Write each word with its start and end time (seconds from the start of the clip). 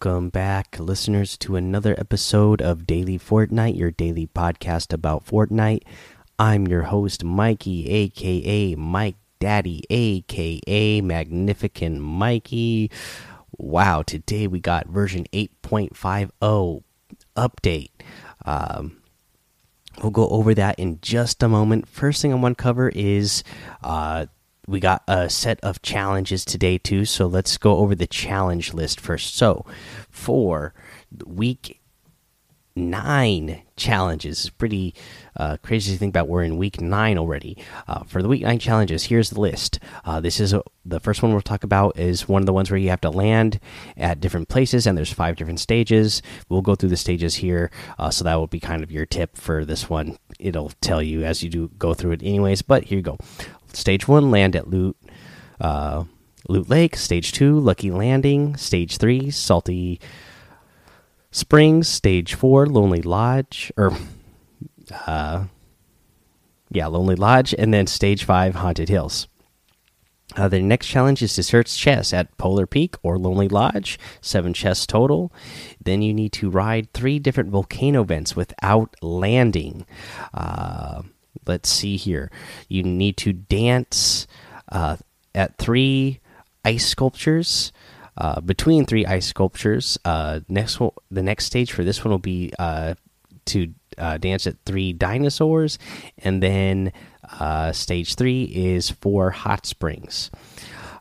Welcome 0.00 0.28
back, 0.28 0.78
listeners, 0.78 1.36
to 1.38 1.56
another 1.56 1.96
episode 1.98 2.62
of 2.62 2.86
Daily 2.86 3.18
Fortnite, 3.18 3.76
your 3.76 3.90
daily 3.90 4.28
podcast 4.28 4.92
about 4.92 5.26
Fortnite. 5.26 5.82
I'm 6.38 6.68
your 6.68 6.82
host, 6.82 7.24
Mikey, 7.24 7.88
aka 7.88 8.76
Mike 8.76 9.16
Daddy, 9.40 9.82
aka 9.90 11.00
Magnificent 11.00 12.00
Mikey. 12.00 12.92
Wow, 13.56 14.02
today 14.02 14.46
we 14.46 14.60
got 14.60 14.86
version 14.86 15.26
8.50 15.32 16.84
update. 17.36 17.90
Um, 18.44 18.98
we'll 20.00 20.12
go 20.12 20.28
over 20.28 20.54
that 20.54 20.78
in 20.78 21.00
just 21.00 21.42
a 21.42 21.48
moment. 21.48 21.88
First 21.88 22.22
thing 22.22 22.30
I 22.32 22.36
want 22.36 22.56
to 22.56 22.62
cover 22.62 22.88
is 22.88 23.42
uh, 23.82 24.26
we 24.68 24.80
got 24.80 25.02
a 25.08 25.30
set 25.30 25.58
of 25.62 25.80
challenges 25.80 26.44
today 26.44 26.76
too 26.76 27.06
so 27.06 27.26
let's 27.26 27.56
go 27.56 27.78
over 27.78 27.94
the 27.94 28.06
challenge 28.06 28.74
list 28.74 29.00
first. 29.00 29.34
So 29.34 29.64
for 30.10 30.74
week 31.24 31.80
nine 32.76 33.62
challenges 33.76 34.44
is 34.44 34.50
pretty 34.50 34.94
uh, 35.36 35.56
crazy 35.62 35.92
to 35.92 35.98
think 35.98 36.12
about 36.12 36.28
we're 36.28 36.44
in 36.44 36.56
week 36.58 36.80
nine 36.80 37.18
already. 37.18 37.56
Uh, 37.88 38.04
for 38.04 38.22
the 38.22 38.28
week 38.28 38.42
nine 38.42 38.58
challenges 38.58 39.04
here's 39.04 39.30
the 39.30 39.40
list. 39.40 39.80
Uh, 40.04 40.20
this 40.20 40.38
is 40.38 40.52
a, 40.52 40.62
the 40.84 41.00
first 41.00 41.22
one 41.22 41.32
we'll 41.32 41.40
talk 41.40 41.64
about 41.64 41.98
is 41.98 42.28
one 42.28 42.42
of 42.42 42.46
the 42.46 42.52
ones 42.52 42.70
where 42.70 42.78
you 42.78 42.90
have 42.90 43.00
to 43.00 43.10
land 43.10 43.58
at 43.96 44.20
different 44.20 44.48
places 44.48 44.86
and 44.86 44.96
there's 44.96 45.12
five 45.12 45.34
different 45.36 45.60
stages. 45.60 46.22
We'll 46.48 46.62
go 46.62 46.74
through 46.74 46.90
the 46.90 46.96
stages 46.96 47.36
here 47.36 47.70
uh, 47.98 48.10
so 48.10 48.22
that 48.24 48.36
will 48.36 48.46
be 48.46 48.60
kind 48.60 48.82
of 48.84 48.92
your 48.92 49.06
tip 49.06 49.36
for 49.36 49.64
this 49.64 49.88
one. 49.90 50.18
It'll 50.38 50.72
tell 50.80 51.02
you 51.02 51.24
as 51.24 51.42
you 51.42 51.50
do 51.50 51.70
go 51.78 51.94
through 51.94 52.12
it 52.12 52.22
anyways 52.22 52.62
but 52.62 52.84
here 52.84 52.98
you 52.98 53.02
go 53.02 53.18
Stage 53.78 54.08
one, 54.08 54.32
land 54.32 54.56
at 54.56 54.68
Loot, 54.68 54.96
uh, 55.60 56.02
Loot 56.48 56.68
Lake. 56.68 56.96
Stage 56.96 57.30
two, 57.30 57.60
Lucky 57.60 57.92
Landing. 57.92 58.56
Stage 58.56 58.96
three, 58.96 59.30
Salty 59.30 60.00
Springs. 61.30 61.88
Stage 61.88 62.34
four, 62.34 62.66
Lonely 62.66 63.02
Lodge, 63.02 63.72
or 63.76 63.96
uh, 65.06 65.44
yeah, 66.70 66.86
Lonely 66.86 67.14
Lodge, 67.14 67.54
and 67.56 67.72
then 67.72 67.86
stage 67.86 68.24
five, 68.24 68.56
Haunted 68.56 68.88
Hills. 68.88 69.28
Uh, 70.36 70.48
the 70.48 70.60
next 70.60 70.88
challenge 70.88 71.22
is 71.22 71.34
to 71.34 71.42
search 71.42 71.78
chests 71.78 72.12
at 72.12 72.36
Polar 72.36 72.66
Peak 72.66 72.96
or 73.02 73.16
Lonely 73.16 73.48
Lodge, 73.48 73.98
seven 74.20 74.52
chests 74.52 74.86
total. 74.86 75.32
Then 75.82 76.02
you 76.02 76.12
need 76.12 76.32
to 76.34 76.50
ride 76.50 76.92
three 76.92 77.18
different 77.18 77.50
volcano 77.50 78.02
vents 78.02 78.36
without 78.36 78.94
landing. 79.00 79.86
Uh, 80.34 81.02
let's 81.48 81.68
see 81.68 81.96
here. 81.96 82.30
You 82.68 82.82
need 82.82 83.16
to 83.18 83.32
dance 83.32 84.26
uh, 84.70 84.98
at 85.34 85.58
three 85.58 86.20
ice 86.64 86.86
sculptures. 86.86 87.72
Uh, 88.16 88.40
between 88.40 88.84
three 88.84 89.06
ice 89.06 89.26
sculptures, 89.26 89.96
uh, 90.04 90.40
next 90.48 90.80
the 91.08 91.22
next 91.22 91.44
stage 91.44 91.70
for 91.70 91.84
this 91.84 92.04
one 92.04 92.10
will 92.10 92.18
be 92.18 92.52
uh, 92.58 92.94
to 93.46 93.72
uh, 93.96 94.18
dance 94.18 94.46
at 94.46 94.56
three 94.66 94.92
dinosaurs, 94.92 95.78
and 96.18 96.42
then 96.42 96.92
uh, 97.38 97.70
stage 97.72 98.16
three 98.16 98.44
is 98.44 98.90
four 98.90 99.30
hot 99.30 99.66
springs. 99.66 100.30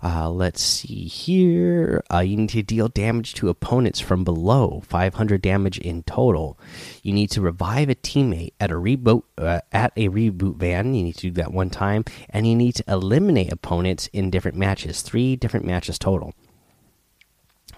Uh, 0.08 0.30
let's 0.30 0.62
see 0.62 1.04
here. 1.04 2.02
Uh, 2.14 2.20
you 2.20 2.38
need 2.38 2.48
to 2.48 2.64
deal 2.64 2.88
damage 2.88 3.34
to 3.34 3.50
opponents 3.50 4.00
from 4.00 4.24
below, 4.24 4.82
500 4.88 5.42
damage 5.42 5.78
in 5.80 6.02
total. 6.04 6.58
You 7.04 7.12
need 7.12 7.30
to 7.32 7.42
revive 7.42 7.90
a 7.90 7.96
teammate 7.96 8.54
at 8.58 8.72
a 8.72 8.76
reboot 8.76 9.24
uh, 9.38 9.60
at 9.74 9.92
a 9.98 10.08
reboot 10.08 10.56
van. 10.56 10.94
You 10.94 11.04
need 11.04 11.16
to 11.16 11.24
do 11.24 11.32
that 11.32 11.52
one 11.52 11.70
time, 11.70 12.06
and 12.30 12.48
you 12.48 12.56
need 12.56 12.76
to 12.76 12.86
eliminate 12.88 13.52
opponents 13.52 14.08
in 14.14 14.30
different 14.30 14.56
matches, 14.56 15.02
three 15.02 15.36
different 15.36 15.66
matches 15.66 16.00
total. 16.00 16.34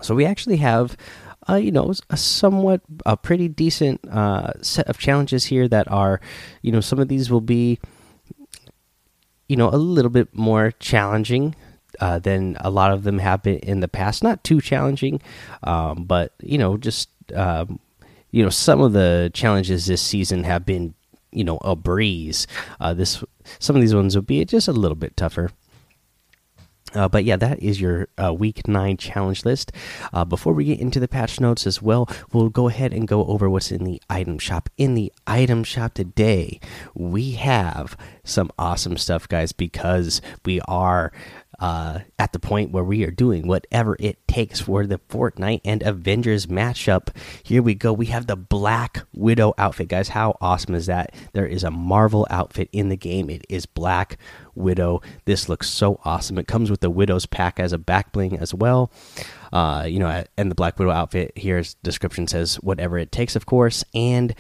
So 0.02 0.14
we 0.14 0.24
actually 0.26 0.58
have. 0.58 0.96
Uh, 1.48 1.56
you 1.56 1.72
know, 1.72 1.92
a 2.12 2.18
somewhat, 2.18 2.82
a 3.08 3.18
pretty 3.18 3.48
decent 3.48 4.08
uh, 4.08 4.52
set 4.62 4.88
of 4.88 5.00
challenges 5.00 5.46
here 5.46 5.68
that 5.68 5.90
are, 5.90 6.22
you 6.62 6.72
know, 6.72 6.82
some 6.82 7.00
of 7.00 7.08
these 7.08 7.32
will 7.32 7.42
be, 7.42 7.80
you 9.48 9.56
know, 9.56 9.70
a 9.70 9.78
little 9.78 10.12
bit 10.12 10.36
more 10.36 10.72
challenging 10.80 11.56
uh, 12.00 12.20
than 12.20 12.58
a 12.60 12.70
lot 12.70 12.92
of 12.92 13.04
them 13.04 13.20
have 13.20 13.44
been 13.44 13.60
in 13.60 13.80
the 13.80 13.88
past. 13.88 14.24
Not 14.24 14.44
too 14.44 14.62
challenging, 14.62 15.22
um, 15.64 16.06
but 16.06 16.34
you 16.42 16.58
know, 16.58 16.78
just 16.78 17.10
um, 17.36 17.80
you 18.32 18.44
know, 18.44 18.50
some 18.50 18.82
of 18.82 18.94
the 18.94 19.32
challenges 19.34 19.88
this 19.88 20.02
season 20.02 20.44
have 20.44 20.66
been 20.66 20.94
you 21.32 21.44
know 21.44 21.58
a 21.62 21.76
breeze. 21.76 22.48
Uh, 22.80 22.94
this 22.94 23.24
some 23.60 23.76
of 23.76 23.82
these 23.82 23.96
ones 23.96 24.16
will 24.16 24.24
be 24.24 24.44
just 24.46 24.68
a 24.68 24.74
little 24.74 24.96
bit 24.96 25.16
tougher. 25.18 25.52
Uh, 26.94 27.08
but 27.08 27.24
yeah, 27.24 27.36
that 27.36 27.62
is 27.62 27.80
your 27.80 28.08
uh, 28.22 28.34
week 28.34 28.68
nine 28.68 28.98
challenge 28.98 29.46
list. 29.46 29.72
Uh, 30.12 30.26
before 30.26 30.54
we 30.54 30.66
get 30.66 30.80
into 30.80 31.00
the 31.00 31.08
patch 31.08 31.40
notes 31.40 31.68
as 31.68 31.82
well, 31.82 32.10
we'll 32.34 32.50
go 32.50 32.68
ahead 32.68 32.94
and 32.94 33.08
go 33.08 33.26
over 33.26 33.50
what's 33.50 33.72
in 33.72 33.84
the 33.84 34.02
item 34.10 34.40
shop. 34.40 34.70
In 34.78 34.96
the 34.96 35.12
item 35.28 35.64
shop 35.64 35.94
today, 35.94 36.60
we 36.94 37.34
have 37.34 37.96
some 38.24 38.52
awesome 38.58 38.98
stuff, 38.98 39.28
guys, 39.28 39.52
because 39.52 40.22
we 40.46 40.62
are 40.62 41.12
uh, 41.60 42.00
at 42.18 42.34
the 42.34 42.40
point 42.40 42.72
where 42.72 42.84
we 42.84 43.04
are 43.04 43.12
doing 43.12 43.48
whatever 43.48 43.96
it 44.00 44.26
takes 44.28 44.62
for 44.62 44.86
the 44.86 45.00
Fortnite 45.10 45.62
and 45.66 45.84
Avengers 45.84 46.48
matchup. 46.48 47.16
Here 47.44 47.62
we 47.62 47.76
go. 47.76 47.92
We 47.92 48.08
have 48.08 48.28
the 48.28 48.36
Black 48.36 49.06
Widow 49.14 49.54
outfit, 49.58 49.90
guys. 49.90 50.10
How 50.10 50.38
awesome 50.40 50.76
is 50.76 50.86
that? 50.86 51.14
There 51.34 51.46
is 51.46 51.64
a 51.64 51.72
Marvel 51.72 52.26
outfit 52.30 52.70
in 52.72 52.90
the 52.90 52.98
game. 52.98 53.30
It 53.30 53.46
is 53.50 53.66
Black 53.66 54.18
Widow. 54.56 55.02
This 55.26 55.50
looks 55.50 55.70
so 55.70 56.00
awesome. 56.06 56.38
It 56.38 56.48
comes 56.48 56.72
with 56.72 56.82
the 56.82 56.90
Widow's 56.90 57.26
pack 57.26 57.60
as 57.60 57.74
a 57.74 57.78
back 57.78 58.12
bling 58.12 58.38
as 58.38 58.54
well. 58.54 58.92
Uh, 59.52 59.86
you 59.88 60.00
know, 60.00 60.24
and 60.38 60.52
the 60.52 60.56
Black 60.56 60.78
Widow 60.80 60.92
outfit 60.92 61.32
here's 61.36 61.74
description 61.76 62.28
says 62.28 62.56
whatever 62.58 62.98
it 62.98 63.12
takes, 63.12 63.36
of 63.36 63.46
course, 63.46 63.84
and 63.94 64.36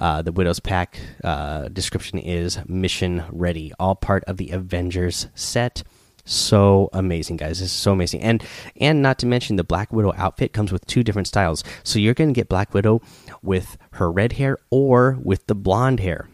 uh, 0.00 0.22
the 0.22 0.32
Widow's 0.32 0.60
Pack 0.60 0.98
uh, 1.22 1.68
description 1.68 2.18
is 2.18 2.58
mission 2.66 3.24
ready, 3.30 3.72
all 3.78 3.94
part 3.94 4.24
of 4.24 4.36
the 4.36 4.50
Avengers 4.50 5.28
set 5.34 5.82
so 6.24 6.88
amazing 6.92 7.36
guys. 7.36 7.60
This 7.60 7.68
is 7.68 7.72
so 7.72 7.92
amazing. 7.92 8.22
And 8.22 8.44
and 8.76 9.02
not 9.02 9.18
to 9.20 9.26
mention 9.26 9.56
the 9.56 9.64
black 9.64 9.92
widow 9.92 10.12
outfit 10.16 10.52
comes 10.52 10.72
with 10.72 10.86
two 10.86 11.02
different 11.02 11.28
styles. 11.28 11.64
So 11.82 11.98
you're 11.98 12.14
gonna 12.14 12.32
get 12.32 12.48
black 12.48 12.74
widow 12.74 13.00
with 13.42 13.76
her 13.92 14.10
red 14.10 14.34
hair 14.34 14.58
or 14.70 15.18
with 15.22 15.46
the 15.46 15.54
blonde 15.54 16.00
hair. 16.00 16.28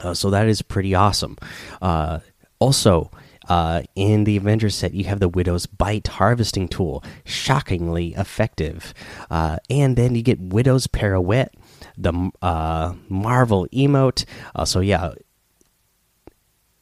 Uh, 0.00 0.14
so 0.14 0.30
that 0.30 0.46
is 0.46 0.62
pretty 0.62 0.94
awesome. 0.94 1.36
Uh, 1.82 2.20
also 2.60 3.10
uh, 3.48 3.82
in 3.94 4.24
the 4.24 4.36
Avengers 4.36 4.74
set, 4.74 4.94
you 4.94 5.04
have 5.04 5.20
the 5.20 5.28
Widow's 5.28 5.66
Bite 5.66 6.06
harvesting 6.06 6.68
tool, 6.68 7.02
shockingly 7.24 8.14
effective. 8.14 8.92
Uh, 9.30 9.56
and 9.70 9.96
then 9.96 10.14
you 10.14 10.22
get 10.22 10.38
Widow's 10.38 10.86
Pirouette, 10.86 11.54
the 11.96 12.30
uh, 12.42 12.94
Marvel 13.08 13.66
emote. 13.72 14.24
Uh, 14.54 14.64
so, 14.64 14.80
yeah, 14.80 15.12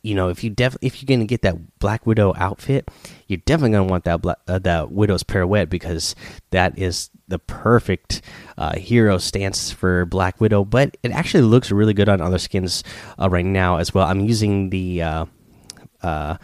you 0.07 0.15
know, 0.15 0.29
if 0.29 0.45
you 0.45 0.51
def 0.51 0.77
if 0.81 1.03
you're 1.03 1.07
gonna 1.07 1.27
get 1.27 1.43
that 1.43 1.81
Black 1.81 2.07
Widow 2.07 2.33
outfit, 2.37 2.89
you're 3.27 3.41
definitely 3.45 3.73
gonna 3.77 3.91
want 3.91 4.05
that 4.05 4.23
Black, 4.23 4.39
uh, 4.47 4.61
that 4.61 4.93
Widow's 4.93 5.25
pirouette 5.25 5.69
because 5.69 6.15
that 6.51 6.79
is 6.79 7.11
the 7.27 7.41
perfect 7.41 8.23
uh, 8.57 8.77
hero 8.77 9.19
stance 9.19 9.73
for 9.73 10.07
Black 10.07 10.41
Widow. 10.41 10.65
But 10.65 10.97
it 11.03 11.11
actually 11.11 11.43
looks 11.43 11.73
really 11.73 11.93
good 11.93 12.09
on 12.09 12.21
other 12.21 12.39
skins 12.39 12.85
uh, 13.21 13.29
right 13.29 13.45
now 13.45 13.79
as 13.79 13.93
well. 13.93 14.07
I'm 14.07 14.21
using 14.21 14.71
the 14.71 15.03
uh, 15.03 15.27
uh, 16.03 16.37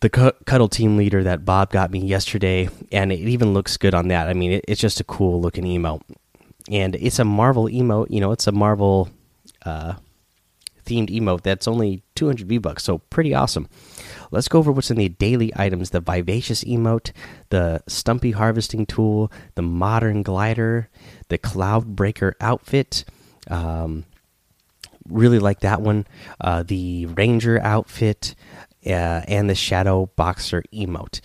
the 0.00 0.08
cuddle 0.08 0.68
team 0.70 0.96
leader 0.96 1.22
that 1.22 1.44
Bob 1.44 1.70
got 1.70 1.90
me 1.90 2.00
yesterday, 2.00 2.70
and 2.90 3.12
it 3.12 3.20
even 3.20 3.52
looks 3.52 3.76
good 3.76 3.92
on 3.92 4.08
that. 4.08 4.28
I 4.28 4.32
mean, 4.32 4.52
it, 4.52 4.64
it's 4.66 4.80
just 4.80 5.00
a 5.00 5.04
cool 5.04 5.38
looking 5.42 5.64
emote, 5.64 6.00
and 6.70 6.96
it's 6.96 7.18
a 7.18 7.26
Marvel 7.26 7.66
emote. 7.66 8.10
You 8.10 8.20
know, 8.20 8.32
it's 8.32 8.46
a 8.46 8.52
Marvel 8.52 9.10
uh, 9.66 9.96
themed 10.92 11.10
emote 11.10 11.42
that's 11.42 11.66
only 11.66 12.02
200 12.14 12.46
V 12.46 12.58
bucks, 12.58 12.84
so 12.84 12.98
pretty 12.98 13.34
awesome. 13.34 13.68
Let's 14.30 14.48
go 14.48 14.58
over 14.58 14.72
what's 14.72 14.90
in 14.90 14.96
the 14.96 15.08
daily 15.08 15.52
items 15.56 15.90
the 15.90 16.00
Vivacious 16.00 16.64
emote, 16.64 17.12
the 17.50 17.82
Stumpy 17.86 18.32
harvesting 18.32 18.86
tool, 18.86 19.32
the 19.54 19.62
Modern 19.62 20.22
glider, 20.22 20.88
the 21.28 21.38
Cloud 21.38 21.96
Breaker 21.96 22.34
outfit. 22.40 23.04
Um, 23.50 24.04
really 25.08 25.38
like 25.38 25.60
that 25.60 25.80
one. 25.80 26.06
Uh, 26.40 26.62
the 26.62 27.06
Ranger 27.06 27.60
outfit, 27.60 28.34
uh, 28.86 29.22
and 29.28 29.48
the 29.48 29.54
Shadow 29.54 30.06
Boxer 30.16 30.62
emote. 30.72 31.20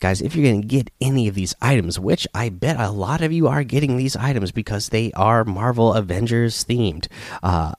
Guys, 0.00 0.20
if 0.20 0.36
you're 0.36 0.44
going 0.44 0.60
to 0.60 0.66
get 0.66 0.90
any 1.00 1.28
of 1.28 1.34
these 1.34 1.54
items, 1.62 1.98
which 1.98 2.26
I 2.34 2.50
bet 2.50 2.78
a 2.78 2.90
lot 2.90 3.22
of 3.22 3.32
you 3.32 3.48
are 3.48 3.64
getting 3.64 3.96
these 3.96 4.16
items 4.16 4.52
because 4.52 4.90
they 4.90 5.12
are 5.12 5.44
Marvel 5.44 5.94
Avengers 5.94 6.64
themed, 6.64 7.06
uh, 7.42 7.72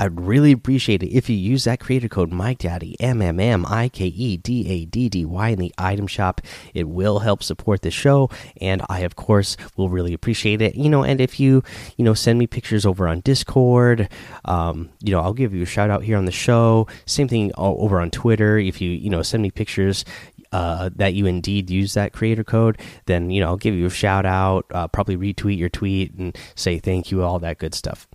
I'd 0.00 0.20
really 0.20 0.52
appreciate 0.52 1.02
it 1.02 1.08
if 1.08 1.28
you 1.28 1.36
use 1.36 1.64
that 1.64 1.80
creator 1.80 2.08
code 2.08 2.30
MikeDaddy 2.30 2.96
M 3.00 3.20
M 3.20 3.40
M 3.40 3.66
I 3.66 3.88
K 3.88 4.06
E 4.06 4.36
D 4.36 4.68
A 4.68 4.84
D 4.84 5.08
D 5.08 5.24
Y 5.24 5.48
in 5.48 5.58
the 5.58 5.74
item 5.76 6.06
shop. 6.06 6.40
It 6.72 6.88
will 6.88 7.20
help 7.20 7.42
support 7.42 7.82
the 7.82 7.90
show, 7.90 8.30
and 8.60 8.82
I 8.88 9.00
of 9.00 9.16
course 9.16 9.56
will 9.76 9.88
really 9.88 10.12
appreciate 10.12 10.62
it. 10.62 10.76
You 10.76 10.88
know, 10.88 11.02
and 11.02 11.20
if 11.20 11.40
you 11.40 11.62
you 11.96 12.04
know 12.04 12.14
send 12.14 12.38
me 12.38 12.46
pictures 12.46 12.86
over 12.86 13.08
on 13.08 13.20
Discord, 13.20 14.08
um, 14.44 14.90
you 15.00 15.10
know 15.10 15.20
I'll 15.20 15.32
give 15.32 15.52
you 15.52 15.62
a 15.62 15.66
shout 15.66 15.90
out 15.90 16.04
here 16.04 16.16
on 16.16 16.26
the 16.26 16.32
show. 16.32 16.86
Same 17.06 17.28
thing 17.28 17.52
over 17.56 18.00
on 18.00 18.10
Twitter. 18.10 18.56
If 18.58 18.80
you 18.80 18.90
you 18.90 19.10
know 19.10 19.22
send 19.22 19.42
me 19.42 19.50
pictures 19.50 20.04
uh, 20.52 20.90
that 20.94 21.14
you 21.14 21.26
indeed 21.26 21.70
use 21.70 21.94
that 21.94 22.12
creator 22.12 22.44
code, 22.44 22.78
then 23.06 23.30
you 23.30 23.40
know 23.40 23.48
I'll 23.48 23.56
give 23.56 23.74
you 23.74 23.86
a 23.86 23.90
shout 23.90 24.26
out, 24.26 24.66
uh, 24.70 24.86
probably 24.88 25.16
retweet 25.16 25.58
your 25.58 25.68
tweet 25.68 26.14
and 26.14 26.36
say 26.54 26.78
thank 26.78 27.10
you, 27.10 27.22
all 27.22 27.38
that 27.40 27.58
good 27.58 27.74
stuff. 27.74 28.06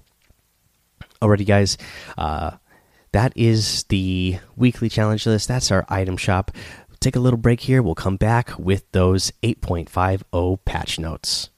Alrighty, 1.24 1.46
guys. 1.46 1.78
Uh, 2.18 2.52
that 3.14 3.32
is 3.34 3.86
the 3.86 4.40
weekly 4.58 4.90
challenge 4.90 5.26
list. 5.26 5.48
That's 5.48 5.72
our 5.72 5.86
item 5.88 6.18
shop. 6.18 6.52
take 7.00 7.16
a 7.16 7.20
little 7.22 7.38
break 7.38 7.62
here. 7.62 7.82
We'll 7.82 7.96
come 7.96 8.18
back 8.18 8.52
with 8.60 8.92
those 8.92 9.32
8.50 9.42 10.60
patch 10.66 11.00
notes. 11.00 11.50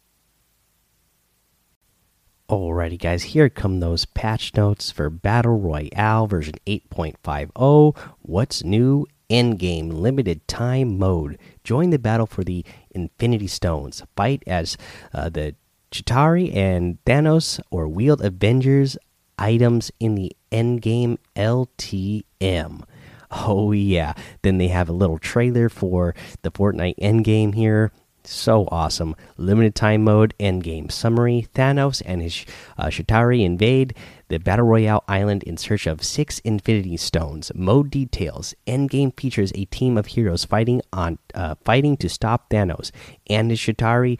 Alrighty, 2.47 2.99
guys, 2.99 3.23
here 3.23 3.49
come 3.49 3.79
those 3.79 4.05
patch 4.05 4.53
notes 4.53 4.91
for 4.91 5.09
Battle 5.09 5.57
Royale 5.57 6.27
version 6.27 6.53
8.50. 6.67 7.97
What's 8.21 8.63
new? 8.63 9.07
Endgame 9.31 9.91
limited 9.91 10.47
time 10.47 10.99
mode. 10.99 11.39
Join 11.63 11.89
the 11.89 11.97
battle 11.97 12.27
for 12.27 12.43
the 12.43 12.63
Infinity 12.91 13.47
Stones. 13.47 14.03
Fight 14.15 14.43
as 14.45 14.77
uh, 15.11 15.29
the 15.29 15.55
Chitauri 15.95 16.53
and 16.53 16.97
Thanos, 17.05 17.59
or 17.71 17.87
wield 17.87 18.21
Avengers 18.21 18.97
items 19.37 19.91
in 19.99 20.15
the 20.15 20.31
endgame 20.51 21.17
LTM. 21.35 22.83
Oh, 23.31 23.71
yeah. 23.71 24.13
Then 24.41 24.57
they 24.57 24.69
have 24.69 24.89
a 24.89 24.93
little 24.93 25.17
trailer 25.17 25.69
for 25.69 26.15
the 26.41 26.51
Fortnite 26.51 26.97
endgame 26.99 27.53
here. 27.53 27.91
So 28.27 28.67
awesome. 28.71 29.15
Limited 29.37 29.75
time 29.75 30.03
mode, 30.03 30.33
endgame 30.39 30.91
summary. 30.91 31.47
Thanos 31.53 32.01
and 32.05 32.21
his 32.21 32.45
uh, 32.77 32.85
Chitauri 32.85 33.43
invade 33.43 33.95
the 34.29 34.39
Battle 34.39 34.65
Royale 34.65 35.03
island 35.07 35.43
in 35.43 35.57
search 35.57 35.85
of 35.85 36.03
six 36.03 36.39
Infinity 36.39 36.97
Stones. 36.97 37.51
Mode 37.53 37.91
details. 37.91 38.55
Endgame 38.65 39.17
features 39.19 39.51
a 39.53 39.65
team 39.65 39.97
of 39.97 40.07
heroes 40.07 40.45
fighting 40.45 40.81
on 40.91 41.19
uh, 41.35 41.55
fighting 41.63 41.97
to 41.97 42.09
stop 42.09 42.49
Thanos 42.49 42.91
and 43.27 43.51
his 43.51 43.59
Chitauri 43.59 44.19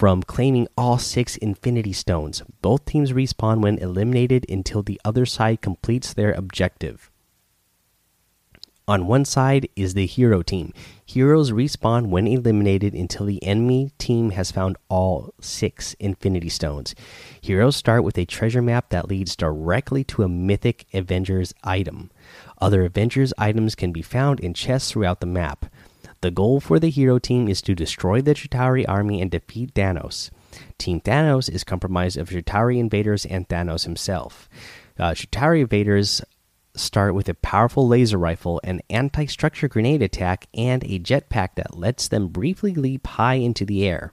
from 0.00 0.22
claiming 0.22 0.66
all 0.78 0.96
six 0.96 1.36
Infinity 1.36 1.92
Stones. 1.92 2.42
Both 2.62 2.86
teams 2.86 3.12
respawn 3.12 3.60
when 3.60 3.76
eliminated 3.76 4.46
until 4.48 4.82
the 4.82 4.98
other 5.04 5.26
side 5.26 5.60
completes 5.60 6.14
their 6.14 6.32
objective. 6.32 7.10
On 8.88 9.06
one 9.06 9.26
side 9.26 9.68
is 9.76 9.92
the 9.92 10.06
hero 10.06 10.40
team. 10.40 10.72
Heroes 11.04 11.50
respawn 11.50 12.06
when 12.06 12.26
eliminated 12.26 12.94
until 12.94 13.26
the 13.26 13.44
enemy 13.44 13.92
team 13.98 14.30
has 14.30 14.50
found 14.50 14.78
all 14.88 15.34
six 15.38 15.92
Infinity 16.00 16.48
Stones. 16.48 16.94
Heroes 17.38 17.76
start 17.76 18.02
with 18.02 18.16
a 18.16 18.24
treasure 18.24 18.62
map 18.62 18.88
that 18.88 19.06
leads 19.06 19.36
directly 19.36 20.02
to 20.04 20.22
a 20.22 20.28
mythic 20.30 20.86
Avengers 20.94 21.52
item. 21.62 22.10
Other 22.58 22.86
Avengers 22.86 23.34
items 23.36 23.74
can 23.74 23.92
be 23.92 24.00
found 24.00 24.40
in 24.40 24.54
chests 24.54 24.92
throughout 24.92 25.20
the 25.20 25.26
map. 25.26 25.66
The 26.22 26.30
goal 26.30 26.60
for 26.60 26.78
the 26.78 26.90
hero 26.90 27.18
team 27.18 27.48
is 27.48 27.62
to 27.62 27.74
destroy 27.74 28.20
the 28.20 28.34
Chitauri 28.34 28.84
army 28.86 29.22
and 29.22 29.30
defeat 29.30 29.72
Thanos. 29.72 30.30
Team 30.76 31.00
Thanos 31.00 31.48
is 31.48 31.64
comprised 31.64 32.18
of 32.18 32.28
Chitauri 32.28 32.78
invaders 32.78 33.24
and 33.24 33.48
Thanos 33.48 33.84
himself. 33.84 34.48
Uh, 34.98 35.12
Chitauri 35.12 35.62
invaders 35.62 36.20
start 36.74 37.14
with 37.14 37.28
a 37.30 37.34
powerful 37.34 37.88
laser 37.88 38.18
rifle, 38.18 38.60
an 38.64 38.82
anti 38.90 39.24
structure 39.24 39.66
grenade 39.66 40.02
attack, 40.02 40.46
and 40.52 40.84
a 40.84 40.98
jetpack 40.98 41.54
that 41.54 41.78
lets 41.78 42.08
them 42.08 42.28
briefly 42.28 42.74
leap 42.74 43.06
high 43.06 43.34
into 43.34 43.64
the 43.64 43.86
air. 43.86 44.12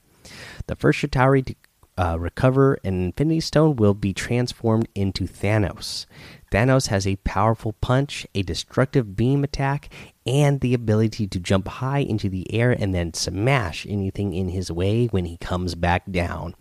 The 0.67 0.77
first 0.77 0.99
Chitauri 0.99 1.45
to 1.45 1.55
uh, 1.97 2.17
recover 2.19 2.77
an 2.83 3.05
Infinity 3.05 3.39
Stone 3.39 3.75
will 3.77 3.95
be 3.95 4.13
transformed 4.13 4.87
into 4.93 5.25
Thanos. 5.25 6.05
Thanos 6.51 6.87
has 6.87 7.05
a 7.05 7.15
powerful 7.17 7.73
punch, 7.73 8.27
a 8.35 8.43
destructive 8.43 9.15
beam 9.15 9.43
attack, 9.43 9.89
and 10.27 10.59
the 10.59 10.73
ability 10.73 11.25
to 11.27 11.39
jump 11.39 11.67
high 11.67 11.99
into 11.99 12.29
the 12.29 12.53
air 12.53 12.71
and 12.71 12.93
then 12.93 13.13
smash 13.13 13.85
anything 13.87 14.33
in 14.33 14.49
his 14.49 14.71
way 14.71 15.07
when 15.07 15.25
he 15.25 15.37
comes 15.37 15.73
back 15.73 16.11
down. 16.11 16.53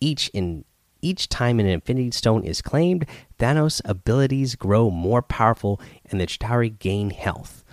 Each 0.00 0.28
in 0.28 0.64
each 1.04 1.28
time 1.28 1.58
an 1.58 1.66
Infinity 1.66 2.12
Stone 2.12 2.44
is 2.44 2.62
claimed, 2.62 3.06
Thanos' 3.38 3.80
abilities 3.84 4.54
grow 4.54 4.88
more 4.88 5.20
powerful 5.20 5.80
and 6.06 6.20
the 6.20 6.26
Chitauri 6.28 6.78
gain 6.78 7.10
health. 7.10 7.64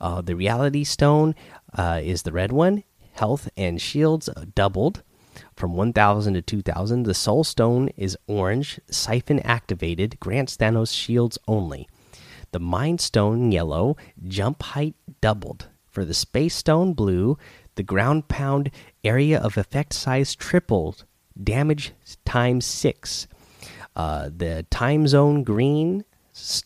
Uh, 0.00 0.22
the 0.22 0.34
Reality 0.34 0.82
Stone 0.84 1.34
uh, 1.76 2.00
is 2.02 2.22
the 2.22 2.32
red 2.32 2.52
one. 2.52 2.82
Health 3.12 3.50
and 3.54 3.80
shields 3.82 4.30
doubled 4.54 5.02
from 5.54 5.74
1000 5.74 6.34
to 6.34 6.42
2000. 6.42 7.02
The 7.02 7.12
Soul 7.12 7.44
Stone 7.44 7.90
is 7.98 8.16
orange, 8.26 8.80
siphon 8.90 9.40
activated, 9.40 10.18
grants 10.18 10.56
Thanos 10.56 10.94
shields 10.94 11.38
only. 11.46 11.86
The 12.52 12.60
Mind 12.60 13.00
Stone 13.00 13.52
yellow, 13.52 13.96
jump 14.26 14.62
height 14.62 14.94
doubled. 15.20 15.68
For 15.88 16.04
the 16.04 16.14
Space 16.14 16.54
Stone 16.54 16.94
blue, 16.94 17.38
the 17.76 17.82
ground 17.82 18.28
pound 18.28 18.70
area 19.04 19.38
of 19.38 19.56
effect 19.56 19.92
size 19.92 20.34
tripled, 20.34 21.04
damage 21.40 21.92
times 22.24 22.64
6. 22.64 23.28
Uh, 23.94 24.30
the 24.34 24.66
Time 24.70 25.06
Zone 25.06 25.44
green, 25.44 26.04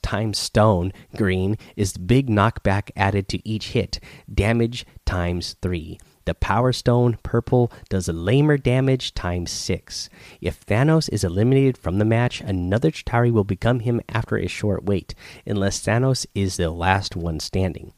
time 0.02 0.34
stone 0.34 0.92
green 1.16 1.56
is 1.76 1.94
the 1.94 1.98
big 1.98 2.28
knockback 2.28 2.90
added 2.96 3.28
to 3.28 3.48
each 3.48 3.68
hit, 3.68 3.98
damage 4.32 4.86
times 5.04 5.56
3. 5.62 5.98
The 6.26 6.34
Power 6.34 6.72
Stone 6.72 7.18
purple 7.22 7.70
does 7.90 8.08
laser 8.08 8.56
damage 8.56 9.12
times 9.14 9.50
6. 9.50 10.08
If 10.40 10.64
Thanos 10.64 11.08
is 11.12 11.22
eliminated 11.22 11.76
from 11.76 11.98
the 11.98 12.04
match, 12.04 12.40
another 12.40 12.90
Chitauri 12.90 13.30
will 13.30 13.44
become 13.44 13.80
him 13.80 14.00
after 14.08 14.38
a 14.38 14.46
short 14.46 14.84
wait, 14.84 15.14
unless 15.46 15.80
Thanos 15.80 16.26
is 16.34 16.56
the 16.56 16.70
last 16.70 17.14
one 17.14 17.40
standing. 17.40 17.92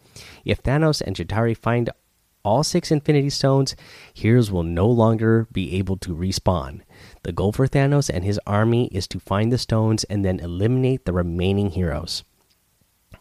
If 0.44 0.62
Thanos 0.62 1.00
and 1.00 1.14
Chitauri 1.14 1.56
find 1.56 1.90
all 2.42 2.62
six 2.62 2.90
Infinity 2.90 3.30
Stones, 3.30 3.74
heroes 4.14 4.50
will 4.50 4.62
no 4.62 4.88
longer 4.88 5.46
be 5.52 5.76
able 5.76 5.96
to 5.98 6.14
respawn. 6.14 6.80
The 7.22 7.32
goal 7.32 7.52
for 7.52 7.66
Thanos 7.66 8.08
and 8.08 8.24
his 8.24 8.40
army 8.46 8.86
is 8.86 9.08
to 9.08 9.20
find 9.20 9.52
the 9.52 9.58
stones 9.58 10.04
and 10.04 10.24
then 10.24 10.40
eliminate 10.40 11.04
the 11.04 11.12
remaining 11.12 11.70
heroes. 11.70 12.24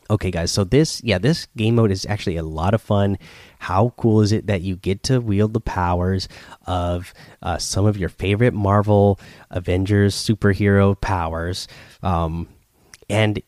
Okay, 0.07 0.29
guys, 0.29 0.51
so 0.51 0.63
this, 0.63 1.03
yeah, 1.03 1.17
this 1.17 1.47
game 1.57 1.75
mode 1.75 1.91
is 1.91 2.05
actually 2.05 2.37
a 2.37 2.43
lot 2.43 2.75
of 2.75 2.81
fun. 2.81 3.17
How 3.57 3.93
cool 3.97 4.21
is 4.21 4.31
it 4.31 4.45
that 4.47 4.61
you 4.61 4.75
get 4.75 5.01
to 5.03 5.19
wield 5.19 5.53
the 5.53 5.59
powers 5.59 6.27
of 6.67 7.11
uh, 7.41 7.57
some 7.57 7.87
of 7.87 7.97
your 7.97 8.09
favorite 8.09 8.53
Marvel 8.53 9.19
Avengers 9.49 10.13
superhero 10.13 10.99
powers? 10.99 11.67
Um, 12.03 12.47
and 13.09 13.41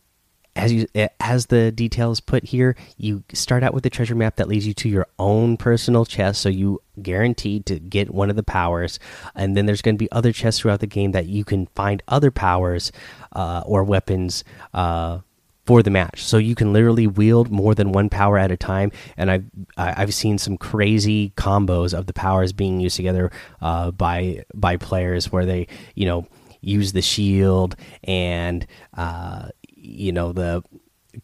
as 0.56 0.74
you 0.74 0.88
as 1.20 1.46
the 1.46 1.72
details 1.72 2.20
put 2.20 2.44
here, 2.44 2.76
you 2.98 3.24
start 3.34 3.62
out 3.62 3.76
with 3.76 3.84
the 3.84 3.92
treasure 3.92 4.16
map 4.16 4.38
that 4.38 4.48
leads 4.48 4.66
you 4.66 4.74
to 4.74 4.90
your 4.90 5.06
own 5.20 5.56
personal 5.56 6.06
chest, 6.06 6.42
so 6.42 6.50
you 6.50 6.82
guaranteed 7.00 7.68
to 7.68 7.80
get 7.80 8.12
one 8.12 8.32
of 8.32 8.36
the 8.36 8.44
powers. 8.44 9.00
And 9.36 9.56
then 9.56 9.68
there's 9.68 9.84
going 9.84 9.96
to 9.96 10.04
be 10.04 10.12
other 10.12 10.32
chests 10.32 10.62
throughout 10.62 10.80
the 10.80 10.88
game 10.88 11.12
that 11.12 11.28
you 11.28 11.46
can 11.46 11.68
find 11.76 12.02
other 12.08 12.32
powers 12.32 12.92
uh, 13.34 13.62
or 13.66 13.84
weapons. 13.84 14.44
Uh, 14.74 15.20
for 15.68 15.84
the 15.84 15.92
match. 15.92 16.24
So 16.24 16.38
you 16.38 16.56
can 16.56 16.72
literally 16.72 17.08
wield 17.08 17.52
more 17.52 17.76
than 17.76 17.92
one 17.92 18.10
power 18.10 18.38
at 18.38 18.52
a 18.52 18.58
time. 18.58 18.90
And 19.18 19.30
I've 19.30 19.46
I've 19.76 20.14
seen 20.14 20.38
some 20.38 20.58
crazy 20.58 21.34
combos 21.36 21.94
of 21.94 22.06
the 22.06 22.14
powers 22.14 22.54
being 22.54 22.80
used 22.80 22.96
together 22.96 23.32
uh, 23.62 23.92
by 23.92 24.46
by 24.56 24.78
players 24.78 25.30
where 25.30 25.46
they 25.46 25.68
you 25.94 26.06
know 26.06 26.26
use 26.62 26.94
the 26.94 27.02
shield 27.02 27.76
and 28.06 28.66
uh, 28.96 29.50
you 29.68 30.14
know 30.14 30.32
the 30.32 30.64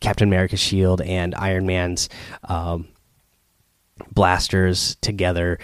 Captain 0.01 0.27
America's 0.27 0.59
shield 0.59 0.99
and 1.01 1.33
Iron 1.35 1.65
Man's 1.65 2.09
um, 2.43 2.89
blasters 4.11 4.95
together, 4.95 5.57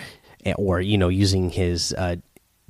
or 0.55 0.79
you 0.79 0.97
know 0.97 1.09
using 1.09 1.49
his 1.49 1.93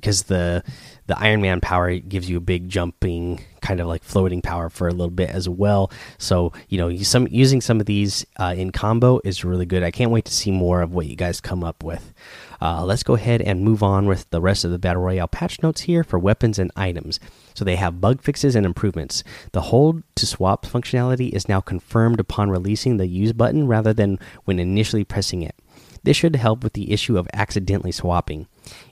because 0.00 0.22
uh, 0.22 0.26
the 0.26 0.64
the 1.10 1.20
Iron 1.20 1.40
Man 1.40 1.60
power 1.60 1.98
gives 1.98 2.30
you 2.30 2.36
a 2.36 2.40
big 2.40 2.68
jumping 2.68 3.44
kind 3.60 3.80
of 3.80 3.88
like 3.88 4.04
floating 4.04 4.40
power 4.40 4.70
for 4.70 4.86
a 4.86 4.92
little 4.92 5.10
bit 5.10 5.28
as 5.28 5.48
well. 5.48 5.90
So 6.18 6.52
you 6.68 6.78
know, 6.78 6.96
some 6.98 7.26
using 7.30 7.60
some 7.60 7.80
of 7.80 7.86
these 7.86 8.24
uh, 8.38 8.54
in 8.56 8.70
combo 8.70 9.20
is 9.24 9.44
really 9.44 9.66
good. 9.66 9.82
I 9.82 9.90
can't 9.90 10.12
wait 10.12 10.24
to 10.26 10.32
see 10.32 10.52
more 10.52 10.82
of 10.82 10.94
what 10.94 11.06
you 11.06 11.16
guys 11.16 11.40
come 11.40 11.64
up 11.64 11.82
with. 11.82 12.14
Uh, 12.62 12.84
let's 12.84 13.02
go 13.02 13.14
ahead 13.14 13.42
and 13.42 13.64
move 13.64 13.82
on 13.82 14.06
with 14.06 14.30
the 14.30 14.40
rest 14.40 14.64
of 14.64 14.70
the 14.70 14.78
battle 14.78 15.02
royale 15.02 15.26
patch 15.26 15.60
notes 15.64 15.80
here 15.80 16.04
for 16.04 16.16
weapons 16.16 16.60
and 16.60 16.70
items. 16.76 17.18
So 17.54 17.64
they 17.64 17.76
have 17.76 18.00
bug 18.00 18.22
fixes 18.22 18.54
and 18.54 18.64
improvements. 18.64 19.24
The 19.50 19.62
hold 19.62 20.04
to 20.14 20.26
swap 20.26 20.64
functionality 20.64 21.30
is 21.30 21.48
now 21.48 21.60
confirmed 21.60 22.20
upon 22.20 22.50
releasing 22.50 22.98
the 22.98 23.08
use 23.08 23.32
button 23.32 23.66
rather 23.66 23.92
than 23.92 24.20
when 24.44 24.60
initially 24.60 25.02
pressing 25.02 25.42
it. 25.42 25.56
This 26.02 26.16
should 26.16 26.36
help 26.36 26.62
with 26.62 26.72
the 26.72 26.92
issue 26.92 27.18
of 27.18 27.28
accidentally 27.32 27.92
swapping. 27.92 28.46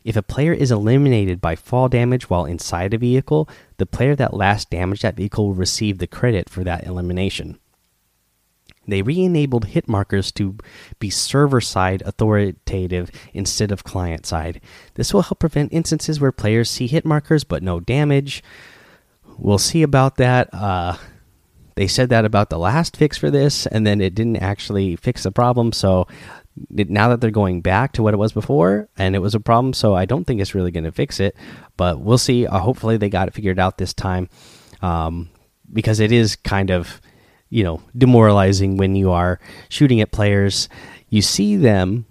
If 0.04 0.16
a 0.16 0.22
player 0.22 0.52
is 0.52 0.70
eliminated 0.70 1.40
by 1.40 1.56
fall 1.56 1.88
damage 1.88 2.28
while 2.28 2.44
inside 2.44 2.94
a 2.94 2.98
vehicle, 2.98 3.48
the 3.78 3.86
player 3.86 4.14
that 4.16 4.34
last 4.34 4.70
damaged 4.70 5.02
that 5.02 5.16
vehicle 5.16 5.48
will 5.48 5.54
receive 5.54 5.98
the 5.98 6.06
credit 6.06 6.48
for 6.50 6.64
that 6.64 6.86
elimination. 6.86 7.58
They 8.86 9.02
re 9.02 9.22
enabled 9.22 9.66
hit 9.66 9.86
markers 9.86 10.32
to 10.32 10.56
be 10.98 11.10
server 11.10 11.60
side 11.60 12.02
authoritative 12.06 13.10
instead 13.34 13.70
of 13.70 13.84
client 13.84 14.24
side. 14.24 14.62
This 14.94 15.12
will 15.12 15.22
help 15.22 15.38
prevent 15.38 15.74
instances 15.74 16.20
where 16.20 16.32
players 16.32 16.70
see 16.70 16.86
hit 16.86 17.04
markers 17.04 17.44
but 17.44 17.62
no 17.62 17.80
damage. 17.80 18.42
We'll 19.36 19.58
see 19.58 19.82
about 19.82 20.16
that. 20.16 20.52
Uh, 20.52 20.96
they 21.74 21.86
said 21.86 22.08
that 22.08 22.24
about 22.24 22.50
the 22.50 22.58
last 22.58 22.96
fix 22.96 23.16
for 23.16 23.30
this, 23.30 23.64
and 23.64 23.86
then 23.86 24.00
it 24.00 24.14
didn't 24.14 24.38
actually 24.38 24.96
fix 24.96 25.22
the 25.22 25.30
problem. 25.30 25.70
So 25.72 26.08
now 26.70 27.08
that 27.08 27.20
they're 27.20 27.30
going 27.30 27.60
back 27.60 27.92
to 27.92 28.02
what 28.02 28.14
it 28.14 28.18
was 28.18 28.32
before, 28.32 28.88
and 28.96 29.14
it 29.14 29.20
was 29.20 29.34
a 29.34 29.40
problem, 29.40 29.72
so 29.72 29.94
I 29.94 30.04
don't 30.04 30.24
think 30.24 30.40
it's 30.40 30.54
really 30.54 30.70
going 30.70 30.84
to 30.84 30.92
fix 30.92 31.20
it. 31.20 31.36
But 31.76 32.00
we'll 32.00 32.18
see. 32.18 32.46
Uh, 32.46 32.58
hopefully, 32.58 32.96
they 32.96 33.08
got 33.08 33.28
it 33.28 33.34
figured 33.34 33.58
out 33.58 33.78
this 33.78 33.94
time, 33.94 34.28
um, 34.82 35.30
because 35.72 36.00
it 36.00 36.12
is 36.12 36.36
kind 36.36 36.70
of 36.70 37.00
you 37.50 37.64
know 37.64 37.80
demoralizing 37.96 38.76
when 38.76 38.94
you 38.94 39.10
are 39.10 39.40
shooting 39.68 40.00
at 40.00 40.12
players 40.12 40.68
you 41.08 41.22
see 41.22 41.56
them 41.56 42.06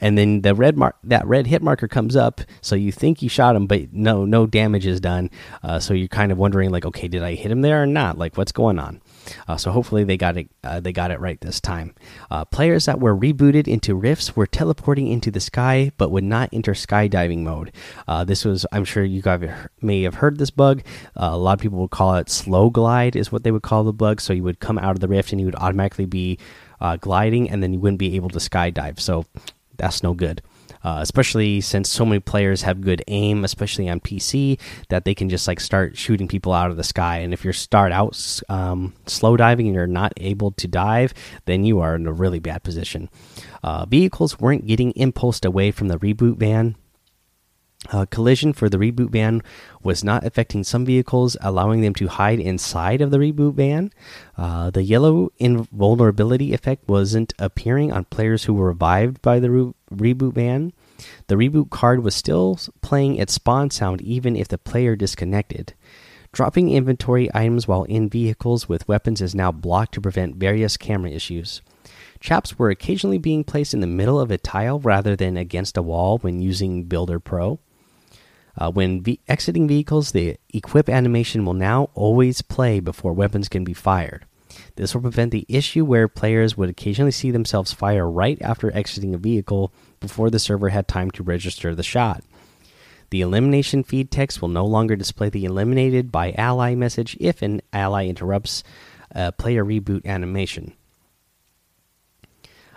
and 0.00 0.16
then 0.16 0.40
the 0.42 0.54
red 0.54 0.76
mark 0.76 0.96
that 1.04 1.26
red 1.26 1.46
hit 1.46 1.62
marker 1.62 1.88
comes 1.88 2.16
up 2.16 2.40
so 2.60 2.74
you 2.74 2.90
think 2.90 3.22
you 3.22 3.28
shot 3.28 3.56
him 3.56 3.66
but 3.66 3.92
no 3.92 4.24
no 4.24 4.46
damage 4.46 4.86
is 4.86 5.00
done 5.00 5.30
uh, 5.62 5.78
so 5.78 5.94
you're 5.94 6.08
kind 6.08 6.32
of 6.32 6.38
wondering 6.38 6.70
like 6.70 6.86
okay 6.86 7.08
did 7.08 7.22
i 7.22 7.34
hit 7.34 7.50
him 7.50 7.62
there 7.62 7.82
or 7.82 7.86
not 7.86 8.18
like 8.18 8.36
what's 8.36 8.52
going 8.52 8.78
on 8.78 9.00
uh, 9.48 9.56
so 9.56 9.70
hopefully 9.70 10.04
they 10.04 10.16
got 10.16 10.36
it. 10.36 10.48
Uh, 10.64 10.80
they 10.80 10.92
got 10.92 11.10
it 11.10 11.20
right 11.20 11.40
this 11.40 11.60
time. 11.60 11.94
Uh, 12.30 12.44
players 12.44 12.86
that 12.86 13.00
were 13.00 13.16
rebooted 13.16 13.68
into 13.68 13.94
rifts 13.94 14.36
were 14.36 14.46
teleporting 14.46 15.08
into 15.08 15.30
the 15.30 15.40
sky, 15.40 15.92
but 15.96 16.10
would 16.10 16.24
not 16.24 16.48
enter 16.52 16.72
skydiving 16.72 17.40
mode. 17.40 17.72
Uh, 18.06 18.24
this 18.24 18.44
was, 18.44 18.66
I'm 18.72 18.84
sure 18.84 19.04
you 19.04 19.22
guys 19.22 19.48
may 19.80 20.02
have 20.02 20.14
heard 20.14 20.38
this 20.38 20.50
bug. 20.50 20.82
Uh, 21.16 21.30
a 21.32 21.36
lot 21.36 21.54
of 21.54 21.60
people 21.60 21.78
would 21.80 21.90
call 21.90 22.14
it 22.16 22.28
slow 22.28 22.70
glide, 22.70 23.16
is 23.16 23.32
what 23.32 23.44
they 23.44 23.50
would 23.50 23.62
call 23.62 23.84
the 23.84 23.92
bug. 23.92 24.20
So 24.20 24.32
you 24.32 24.42
would 24.44 24.60
come 24.60 24.78
out 24.78 24.92
of 24.92 25.00
the 25.00 25.08
rift 25.08 25.32
and 25.32 25.40
you 25.40 25.46
would 25.46 25.56
automatically 25.56 26.06
be 26.06 26.38
uh, 26.80 26.96
gliding, 26.96 27.50
and 27.50 27.62
then 27.62 27.72
you 27.72 27.80
wouldn't 27.80 27.98
be 27.98 28.16
able 28.16 28.30
to 28.30 28.38
skydive. 28.38 28.98
So 29.00 29.26
that's 29.76 30.02
no 30.02 30.14
good 30.14 30.42
uh, 30.84 30.98
especially 31.00 31.60
since 31.60 31.88
so 31.88 32.04
many 32.04 32.20
players 32.20 32.62
have 32.62 32.80
good 32.80 33.02
aim, 33.08 33.44
especially 33.44 33.88
on 33.88 34.00
PC, 34.00 34.58
that 34.88 35.04
they 35.04 35.14
can 35.14 35.28
just 35.28 35.46
like 35.46 35.60
start 35.60 35.96
shooting 35.96 36.28
people 36.28 36.52
out 36.52 36.70
of 36.70 36.76
the 36.76 36.84
sky. 36.84 37.18
And 37.18 37.32
if 37.32 37.44
you 37.44 37.52
start 37.52 37.92
out 37.92 38.40
um, 38.48 38.94
slow 39.06 39.36
diving 39.36 39.66
and 39.66 39.74
you're 39.74 39.86
not 39.86 40.12
able 40.16 40.52
to 40.52 40.68
dive, 40.68 41.14
then 41.46 41.64
you 41.64 41.80
are 41.80 41.94
in 41.94 42.06
a 42.06 42.12
really 42.12 42.38
bad 42.38 42.62
position. 42.62 43.08
Uh, 43.62 43.86
vehicles 43.86 44.40
weren't 44.40 44.66
getting 44.66 44.92
impulsed 44.92 45.44
away 45.44 45.70
from 45.70 45.88
the 45.88 45.98
reboot 45.98 46.36
van 46.36 46.76
uh, 47.90 48.06
collision 48.06 48.52
for 48.52 48.68
the 48.68 48.78
reboot 48.78 49.10
van 49.10 49.42
was 49.82 50.04
not 50.04 50.24
affecting 50.24 50.62
some 50.62 50.84
vehicles, 50.84 51.36
allowing 51.40 51.80
them 51.80 51.94
to 51.94 52.06
hide 52.06 52.38
inside 52.38 53.00
of 53.00 53.10
the 53.10 53.18
reboot 53.18 53.54
van. 53.54 53.90
Uh, 54.36 54.70
the 54.70 54.82
yellow 54.82 55.32
invulnerability 55.38 56.52
effect 56.54 56.88
wasn't 56.88 57.32
appearing 57.38 57.92
on 57.92 58.04
players 58.04 58.44
who 58.44 58.54
were 58.54 58.68
revived 58.68 59.20
by 59.20 59.40
the 59.40 59.50
re 59.50 59.72
reboot 59.92 60.34
van. 60.34 60.72
The 61.26 61.34
reboot 61.34 61.70
card 61.70 62.04
was 62.04 62.14
still 62.14 62.58
playing 62.80 63.16
its 63.16 63.34
spawn 63.34 63.70
sound 63.70 64.00
even 64.00 64.36
if 64.36 64.46
the 64.48 64.58
player 64.58 64.94
disconnected. 64.94 65.74
Dropping 66.32 66.70
inventory 66.70 67.28
items 67.34 67.68
while 67.68 67.84
in 67.84 68.08
vehicles 68.08 68.68
with 68.68 68.88
weapons 68.88 69.20
is 69.20 69.34
now 69.34 69.52
blocked 69.52 69.94
to 69.94 70.00
prevent 70.00 70.36
various 70.36 70.76
camera 70.76 71.10
issues. 71.10 71.60
Traps 72.20 72.58
were 72.58 72.70
occasionally 72.70 73.18
being 73.18 73.42
placed 73.42 73.74
in 73.74 73.80
the 73.80 73.86
middle 73.88 74.20
of 74.20 74.30
a 74.30 74.38
tile 74.38 74.78
rather 74.78 75.16
than 75.16 75.36
against 75.36 75.76
a 75.76 75.82
wall 75.82 76.18
when 76.18 76.40
using 76.40 76.84
Builder 76.84 77.18
Pro. 77.18 77.58
Uh, 78.56 78.70
when 78.70 79.04
exiting 79.28 79.66
vehicles, 79.66 80.12
the 80.12 80.36
equip 80.52 80.88
animation 80.88 81.44
will 81.44 81.54
now 81.54 81.88
always 81.94 82.42
play 82.42 82.80
before 82.80 83.12
weapons 83.12 83.48
can 83.48 83.64
be 83.64 83.72
fired. 83.72 84.26
This 84.76 84.94
will 84.94 85.02
prevent 85.02 85.30
the 85.30 85.46
issue 85.48 85.84
where 85.84 86.08
players 86.08 86.56
would 86.56 86.68
occasionally 86.68 87.12
see 87.12 87.30
themselves 87.30 87.72
fire 87.72 88.08
right 88.08 88.40
after 88.42 88.74
exiting 88.76 89.14
a 89.14 89.18
vehicle 89.18 89.72
before 90.00 90.30
the 90.30 90.38
server 90.38 90.68
had 90.68 90.88
time 90.88 91.10
to 91.12 91.22
register 91.22 91.74
the 91.74 91.82
shot. 91.82 92.22
The 93.10 93.20
elimination 93.20 93.82
feed 93.82 94.10
text 94.10 94.40
will 94.40 94.48
no 94.48 94.64
longer 94.64 94.96
display 94.96 95.28
the 95.28 95.44
eliminated 95.44 96.10
by 96.10 96.32
ally 96.32 96.74
message 96.74 97.16
if 97.20 97.42
an 97.42 97.60
ally 97.72 98.06
interrupts 98.06 98.64
a 99.10 99.32
player 99.32 99.64
reboot 99.64 100.06
animation. 100.06 100.72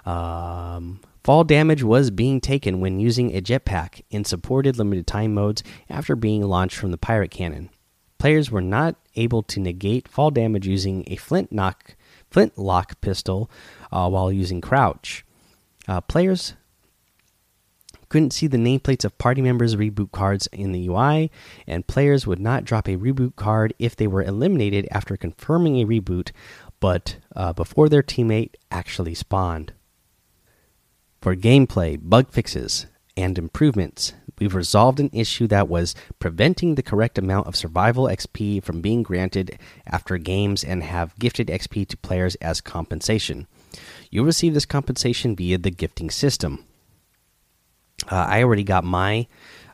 Um, 0.05 0.99
Fall 1.25 1.43
damage 1.43 1.81
was 1.81 2.11
being 2.11 2.39
taken 2.39 2.79
when 2.79 2.99
using 2.99 3.35
a 3.35 3.41
jetpack 3.41 4.03
in 4.11 4.25
supported 4.25 4.77
limited 4.77 5.07
time 5.07 5.33
modes 5.33 5.63
after 5.89 6.15
being 6.15 6.43
launched 6.43 6.77
from 6.77 6.91
the 6.91 6.99
pirate 6.99 7.31
cannon. 7.31 7.71
Players 8.19 8.51
were 8.51 8.61
not 8.61 8.97
able 9.15 9.41
to 9.41 9.59
negate 9.59 10.07
fall 10.07 10.29
damage 10.29 10.67
using 10.67 11.03
a 11.07 11.15
flint 11.15 11.51
knock, 11.51 11.95
flintlock 12.29 13.01
pistol 13.01 13.49
uh, 13.91 14.07
while 14.07 14.31
using 14.31 14.61
crouch. 14.61 15.25
Uh, 15.87 15.99
players 15.99 16.53
couldn't 18.07 18.29
see 18.29 18.45
the 18.45 18.57
nameplates 18.57 19.03
of 19.03 19.17
party 19.17 19.41
members' 19.41 19.75
reboot 19.75 20.11
cards 20.11 20.47
in 20.51 20.73
the 20.73 20.87
UI, 20.87 21.31
and 21.65 21.87
players 21.87 22.27
would 22.27 22.39
not 22.39 22.65
drop 22.65 22.87
a 22.87 22.97
reboot 22.97 23.35
card 23.35 23.73
if 23.79 23.95
they 23.95 24.05
were 24.05 24.21
eliminated 24.21 24.87
after 24.91 25.17
confirming 25.17 25.77
a 25.77 25.87
reboot, 25.87 26.29
but 26.79 27.17
uh, 27.35 27.51
before 27.51 27.89
their 27.89 28.03
teammate 28.03 28.53
actually 28.69 29.15
spawned. 29.15 29.73
For 31.25 31.35
gameplay, 31.35 31.97
bug 31.99 32.29
fixes, 32.29 32.85
and 33.17 33.35
improvements, 33.39 34.13
we've 34.37 34.53
resolved 34.53 34.99
an 34.99 35.09
issue 35.11 35.47
that 35.47 35.67
was 35.67 35.95
preventing 36.19 36.75
the 36.75 36.83
correct 36.83 37.17
amount 37.17 37.47
of 37.47 37.55
survival 37.55 38.05
XP 38.05 38.63
from 38.63 38.79
being 38.79 39.01
granted 39.01 39.57
after 39.87 40.19
games 40.19 40.63
and 40.63 40.83
have 40.83 41.17
gifted 41.17 41.47
XP 41.47 41.87
to 41.87 41.97
players 41.97 42.35
as 42.35 42.61
compensation. 42.61 43.47
You'll 44.11 44.25
receive 44.25 44.53
this 44.53 44.67
compensation 44.67 45.35
via 45.35 45.57
the 45.57 45.71
gifting 45.71 46.11
system. 46.11 46.63
Uh, 48.09 48.25
I 48.29 48.43
already 48.43 48.63
got 48.63 48.83
my 48.83 49.27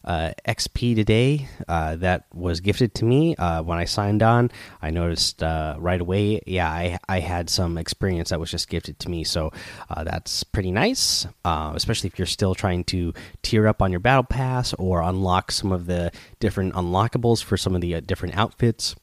uh, 0.04 0.32
XP 0.48 0.96
today 0.96 1.48
uh, 1.68 1.96
that 1.98 2.26
was 2.34 2.60
gifted 2.60 2.96
to 2.96 3.06
me 3.06 3.36
uh, 3.36 3.62
when 3.62 3.78
I 3.78 3.86
signed 3.86 4.24
on. 4.24 4.50
I 4.82 4.90
noticed 4.90 5.44
uh, 5.44 5.76
right 5.78 6.00
away, 6.00 6.42
yeah, 6.48 6.70
I, 6.70 6.98
I 7.08 7.20
had 7.20 7.50
some 7.50 7.78
experience 7.78 8.30
that 8.30 8.40
was 8.40 8.50
just 8.50 8.70
gifted 8.70 9.00
to 9.00 9.10
me, 9.10 9.24
so 9.24 9.52
uh, 9.90 10.04
that's 10.04 10.44
pretty 10.44 10.72
nice. 10.72 11.28
Especially 11.46 12.08
if 12.08 12.18
you're 12.18 12.26
still 12.26 12.56
trying 12.56 12.84
to 12.86 13.14
tier 13.44 13.68
up 13.68 13.82
on 13.82 13.92
your 13.92 14.00
battle 14.00 14.24
pass 14.24 14.74
or 14.76 15.02
unlock 15.02 15.52
some 15.52 15.72
of 15.72 15.86
the 15.86 16.12
different 16.40 16.74
unlockables 16.74 17.44
for 17.44 17.58
some 17.58 17.76
of 17.76 17.82
the 17.82 18.02
different 18.02 18.36
outfits. 18.36 18.96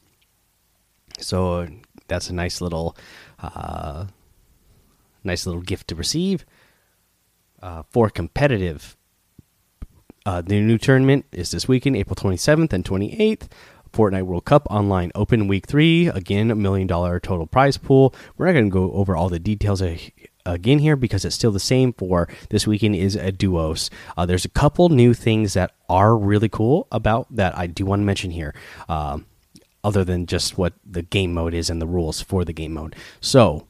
So 1.21 1.69
that's 2.09 2.31
a 2.31 2.35
nice 2.35 2.61
little, 2.61 2.97
nice 5.23 5.47
little 5.47 5.63
gift 5.63 5.89
to 5.89 5.95
receive. 5.95 6.45
for 7.91 8.11
competitive 8.11 8.97
uh, 10.29 10.43
the 10.43 10.61
new 10.61 10.77
tournament 10.77 11.25
is 11.33 11.53
this 11.53 11.67
weekend, 11.67 11.97
April 11.97 12.15
27th 12.15 12.75
and 12.75 12.85
28th. 12.85 13.49
Fortnite 13.95 14.25
World 14.25 14.45
Cup 14.45 14.67
Online 14.69 15.11
Open 15.15 15.49
Week 15.49 15.67
3. 15.67 16.09
Again, 16.09 16.51
a 16.51 16.55
million 16.55 16.87
dollar 16.87 17.19
total 17.19 17.47
prize 17.47 17.79
pool. 17.79 18.15
We're 18.37 18.45
not 18.45 18.53
going 18.53 18.67
to 18.67 18.71
go 18.71 18.93
over 18.93 19.17
all 19.17 19.31
the 19.31 19.39
details 19.39 19.83
again 20.45 20.81
here 20.81 20.97
because 20.97 21.25
it's 21.25 21.35
still 21.35 21.51
the 21.51 21.59
same 21.59 21.95
for 21.95 22.29
this 22.51 22.67
weekend 22.67 22.97
is 22.97 23.17
a 23.17 23.33
duos. 23.33 23.89
Uh, 24.19 24.27
there's 24.27 24.45
a 24.45 24.51
couple 24.51 24.91
new 24.91 25.15
things 25.15 25.55
that 25.55 25.73
are 25.89 26.15
really 26.15 26.51
cool 26.51 26.89
about 26.93 27.35
that 27.35 27.57
I 27.57 27.67
do 27.67 27.87
want 27.87 28.01
to 28.01 28.05
mention 28.05 28.31
here. 28.31 28.55
Uh, 28.87 29.21
other 29.83 30.05
than 30.05 30.27
just 30.27 30.59
what 30.59 30.75
the 30.85 31.01
game 31.01 31.33
mode 31.33 31.55
is 31.55 31.71
and 31.71 31.81
the 31.81 31.87
rules 31.87 32.21
for 32.21 32.45
the 32.45 32.53
game 32.53 32.75
mode. 32.75 32.95
So, 33.23 33.67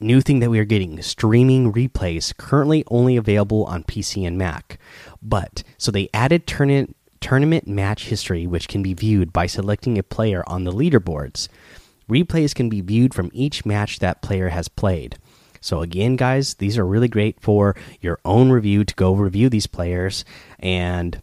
new 0.00 0.20
thing 0.20 0.40
that 0.40 0.50
we 0.50 0.58
are 0.58 0.64
getting 0.64 1.00
streaming 1.02 1.72
replays 1.72 2.36
currently 2.36 2.84
only 2.88 3.16
available 3.16 3.64
on 3.64 3.84
PC 3.84 4.26
and 4.26 4.38
Mac. 4.38 4.78
But 5.22 5.62
so 5.78 5.90
they 5.90 6.08
added 6.14 6.46
tournament 6.46 6.96
tournament 7.20 7.68
match 7.68 8.06
history, 8.06 8.46
which 8.46 8.66
can 8.66 8.82
be 8.82 8.94
viewed 8.94 9.32
by 9.32 9.46
selecting 9.46 9.98
a 9.98 10.02
player 10.02 10.42
on 10.46 10.64
the 10.64 10.72
leaderboards. 10.72 11.48
Replays 12.08 12.54
can 12.54 12.68
be 12.68 12.80
viewed 12.80 13.14
from 13.14 13.30
each 13.32 13.64
match 13.64 13.98
that 13.98 14.22
player 14.22 14.48
has 14.48 14.68
played. 14.68 15.16
So 15.60 15.82
again, 15.82 16.16
guys, 16.16 16.54
these 16.54 16.78
are 16.78 16.86
really 16.86 17.08
great 17.08 17.40
for 17.40 17.76
your 18.00 18.18
own 18.24 18.50
review 18.50 18.84
to 18.84 18.94
go 18.94 19.12
review 19.12 19.50
these 19.50 19.66
players 19.66 20.24
and, 20.58 21.22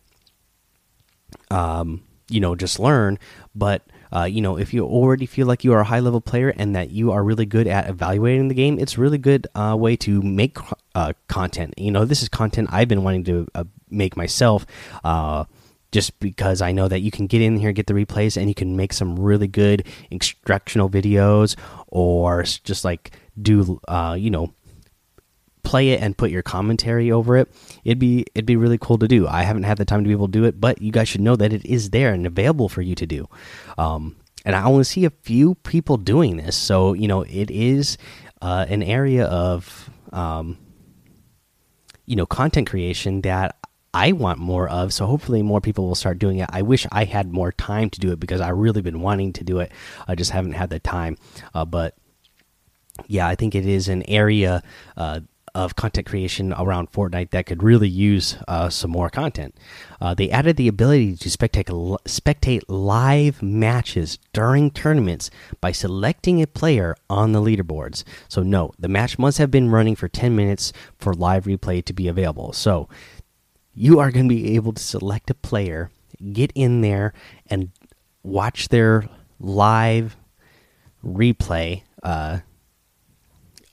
um, 1.49 2.03
you 2.29 2.39
know, 2.39 2.55
just 2.55 2.79
learn. 2.79 3.17
But 3.55 3.81
uh, 4.15 4.23
you 4.23 4.41
know, 4.41 4.57
if 4.57 4.73
you 4.73 4.85
already 4.85 5.25
feel 5.25 5.47
like 5.47 5.63
you 5.63 5.73
are 5.73 5.81
a 5.81 5.85
high 5.85 5.99
level 5.99 6.21
player 6.21 6.49
and 6.49 6.75
that 6.75 6.91
you 6.91 7.11
are 7.11 7.23
really 7.23 7.45
good 7.45 7.67
at 7.67 7.89
evaluating 7.89 8.47
the 8.47 8.55
game, 8.55 8.79
it's 8.79 8.97
really 8.97 9.17
good 9.17 9.47
uh, 9.55 9.75
way 9.77 9.95
to 9.97 10.21
make 10.21 10.57
uh, 10.95 11.13
content. 11.27 11.73
You 11.77 11.91
know, 11.91 12.05
this 12.05 12.21
is 12.21 12.29
content 12.29 12.69
I've 12.71 12.87
been 12.87 13.03
wanting 13.03 13.23
to 13.25 13.47
uh, 13.55 13.63
make 13.89 14.17
myself. 14.17 14.65
Uh, 15.03 15.45
just 15.91 16.19
because 16.19 16.61
I 16.61 16.73
know 16.73 16.87
that 16.89 16.99
you 16.99 17.11
can 17.11 17.27
get 17.27 17.41
in 17.41 17.57
here, 17.57 17.71
get 17.71 17.87
the 17.87 17.93
replays, 17.93 18.35
and 18.35 18.49
you 18.49 18.55
can 18.55 18.75
make 18.75 18.91
some 18.91 19.17
really 19.17 19.47
good 19.47 19.87
instructional 20.11 20.89
videos, 20.89 21.55
or 21.87 22.43
just 22.43 22.83
like 22.83 23.11
do, 23.41 23.79
uh, 23.87 24.15
you 24.19 24.29
know, 24.29 24.53
play 25.67 25.89
it 25.89 26.01
and 26.01 26.17
put 26.17 26.31
your 26.31 26.41
commentary 26.41 27.11
over 27.11 27.35
it, 27.35 27.51
it'd 27.83 27.99
be 27.99 28.25
it'd 28.33 28.45
be 28.45 28.55
really 28.55 28.77
cool 28.77 28.97
to 28.97 29.07
do. 29.07 29.27
I 29.27 29.43
haven't 29.43 29.63
had 29.63 29.77
the 29.77 29.83
time 29.85 30.01
to 30.03 30.07
be 30.07 30.13
able 30.13 30.27
to 30.27 30.31
do 30.31 30.45
it, 30.45 30.61
but 30.61 30.81
you 30.81 30.93
guys 30.93 31.09
should 31.09 31.21
know 31.21 31.35
that 31.35 31.51
it 31.51 31.65
is 31.65 31.89
there 31.89 32.13
and 32.13 32.25
available 32.25 32.69
for 32.69 32.81
you 32.81 32.95
to 32.95 33.05
do. 33.05 33.27
Um, 33.77 34.15
and 34.45 34.55
I 34.55 34.63
only 34.63 34.85
see 34.85 35.03
a 35.03 35.09
few 35.09 35.55
people 35.55 35.97
doing 35.97 36.37
this, 36.37 36.55
so 36.55 36.93
you 36.93 37.09
know 37.09 37.23
it 37.23 37.51
is 37.51 37.97
uh, 38.41 38.65
an 38.69 38.81
area 38.81 39.25
of 39.25 39.89
um, 40.13 40.57
you 42.05 42.15
know 42.15 42.25
content 42.25 42.69
creation 42.69 43.21
that 43.21 43.57
I 43.93 44.13
want 44.13 44.39
more 44.39 44.69
of. 44.69 44.93
So 44.93 45.05
hopefully 45.05 45.41
more 45.41 45.59
people 45.59 45.85
will 45.85 45.95
start 45.95 46.17
doing 46.17 46.37
it. 46.37 46.49
I 46.49 46.61
wish 46.61 46.87
I 46.93 47.03
had 47.03 47.33
more 47.33 47.51
time 47.51 47.89
to 47.89 47.99
do 47.99 48.13
it 48.13 48.21
because 48.21 48.39
I've 48.39 48.57
really 48.57 48.81
been 48.81 49.01
wanting 49.01 49.33
to 49.33 49.43
do 49.43 49.59
it. 49.59 49.71
I 50.07 50.15
just 50.15 50.31
haven't 50.31 50.53
had 50.53 50.69
the 50.69 50.79
time. 50.79 51.17
Uh, 51.53 51.65
but 51.65 51.95
yeah, 53.07 53.27
I 53.27 53.35
think 53.35 53.53
it 53.53 53.65
is 53.65 53.89
an 53.89 54.03
area 54.03 54.63
uh, 54.95 55.21
of 55.57 55.75
content 55.75 56.05
creation 56.05 56.53
around 56.53 56.91
Fortnite 56.91 57.31
that 57.31 57.47
could 57.47 57.63
really 57.63 57.89
use 57.89 58.37
uh, 58.47 58.69
some 58.69 58.91
more 58.91 59.09
content. 59.09 59.57
Uh, 59.99 60.13
they 60.13 60.29
added 60.29 60.55
the 60.55 60.67
ability 60.67 61.15
to 61.15 61.29
spectate, 61.29 61.65
spectate 62.05 62.61
live 62.67 63.41
matches 63.41 64.19
during 64.33 64.69
tournaments 64.69 65.31
by 65.59 65.71
selecting 65.71 66.43
a 66.43 66.47
player 66.47 66.95
on 67.09 67.31
the 67.31 67.41
leaderboards. 67.41 68.03
So, 68.27 68.43
no, 68.43 68.71
the 68.77 68.87
match 68.87 69.17
must 69.17 69.39
have 69.39 69.49
been 69.49 69.71
running 69.71 69.95
for 69.95 70.07
10 70.07 70.35
minutes 70.35 70.73
for 70.99 71.15
live 71.15 71.45
replay 71.45 71.83
to 71.85 71.93
be 71.93 72.07
available. 72.07 72.53
So, 72.53 72.87
you 73.73 73.99
are 73.99 74.11
going 74.11 74.29
to 74.29 74.35
be 74.35 74.53
able 74.55 74.73
to 74.73 74.83
select 74.83 75.31
a 75.31 75.33
player, 75.33 75.89
get 76.33 76.51
in 76.53 76.81
there, 76.81 77.13
and 77.47 77.71
watch 78.21 78.69
their 78.69 79.09
live 79.39 80.17
replay. 81.03 81.81
Uh, 82.03 82.41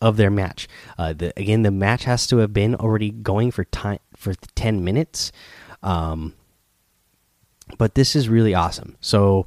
of 0.05 0.17
their 0.17 0.31
match. 0.31 0.69
Uh, 0.99 1.13
the, 1.21 1.33
again, 1.37 1.63
the 1.63 1.71
match 1.71 2.05
has 2.05 2.27
to 2.29 2.37
have 2.39 2.53
been 2.53 2.75
already 2.75 3.11
going 3.11 3.51
for 3.51 3.65
time 3.65 3.99
for 4.17 4.35
ten 4.55 4.85
minutes. 4.85 5.33
Um, 5.83 6.35
but 7.79 7.95
this 7.95 8.15
is 8.15 8.29
really 8.29 8.55
awesome. 8.55 8.97
So, 9.01 9.47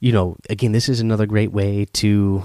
you 0.00 0.12
know, 0.12 0.36
again, 0.50 0.72
this 0.72 0.88
is 0.88 1.00
another 1.00 1.26
great 1.26 1.52
way 1.52 1.86
to 2.02 2.44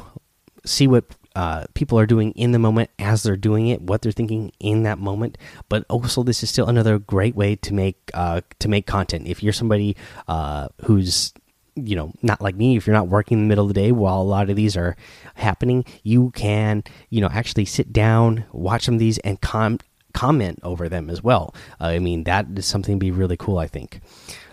see 0.65 0.87
what 0.87 1.05
uh, 1.35 1.65
people 1.73 1.97
are 1.99 2.05
doing 2.05 2.31
in 2.33 2.51
the 2.51 2.59
moment 2.59 2.89
as 2.97 3.23
they're 3.23 3.35
doing 3.49 3.67
it, 3.67 3.81
what 3.81 4.01
they're 4.01 4.11
thinking 4.11 4.51
in 4.59 4.83
that 4.83 4.99
moment. 4.99 5.37
But 5.67 5.85
also, 5.89 6.23
this 6.23 6.43
is 6.43 6.49
still 6.49 6.67
another 6.67 6.99
great 6.99 7.35
way 7.35 7.55
to 7.57 7.73
make 7.73 7.97
uh, 8.13 8.41
to 8.59 8.67
make 8.69 8.85
content. 8.85 9.27
If 9.27 9.41
you're 9.41 9.53
somebody 9.53 9.95
uh, 10.27 10.69
who's 10.85 11.33
you 11.75 11.95
know 11.95 12.11
not 12.21 12.41
like 12.41 12.55
me 12.55 12.77
if 12.77 12.87
you're 12.87 12.95
not 12.95 13.07
working 13.07 13.37
in 13.37 13.43
the 13.43 13.47
middle 13.47 13.65
of 13.65 13.73
the 13.73 13.79
day 13.79 13.91
while 13.91 14.21
a 14.21 14.23
lot 14.23 14.49
of 14.49 14.55
these 14.55 14.77
are 14.77 14.95
happening 15.35 15.83
you 16.03 16.31
can 16.31 16.83
you 17.09 17.19
know 17.21 17.29
actually 17.31 17.65
sit 17.65 17.91
down 17.91 18.45
watch 18.51 18.83
some 18.83 18.95
of 18.95 18.99
these 18.99 19.17
and 19.19 19.41
com 19.41 19.77
comment 20.13 20.57
over 20.63 20.87
them 20.87 21.09
as 21.09 21.21
well. 21.21 21.53
Uh, 21.81 21.87
i 21.87 21.99
mean 21.99 22.23
that 22.23 22.45
is 22.55 22.65
something 22.65 22.95
to 22.95 22.99
be 22.99 23.11
really 23.11 23.37
cool 23.37 23.57
i 23.57 23.67
think. 23.67 24.01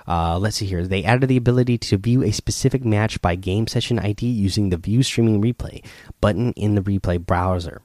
Uh, 0.05 0.37
let's 0.37 0.57
see 0.57 0.67
here. 0.67 0.85
They 0.85 1.05
added 1.05 1.29
the 1.29 1.37
ability 1.37 1.79
to 1.79 1.97
view 1.97 2.25
a 2.25 2.33
specific 2.33 2.85
match 2.85 3.23
by 3.23 3.37
game 3.37 3.69
session 3.69 4.01
id 4.01 4.27
using 4.27 4.71
the 4.71 4.77
view 4.77 5.05
streaming 5.05 5.41
replay 5.41 5.85
button 6.21 6.53
in 6.55 6.75
the 6.75 6.83
replay 6.83 7.25
browser. 7.25 7.83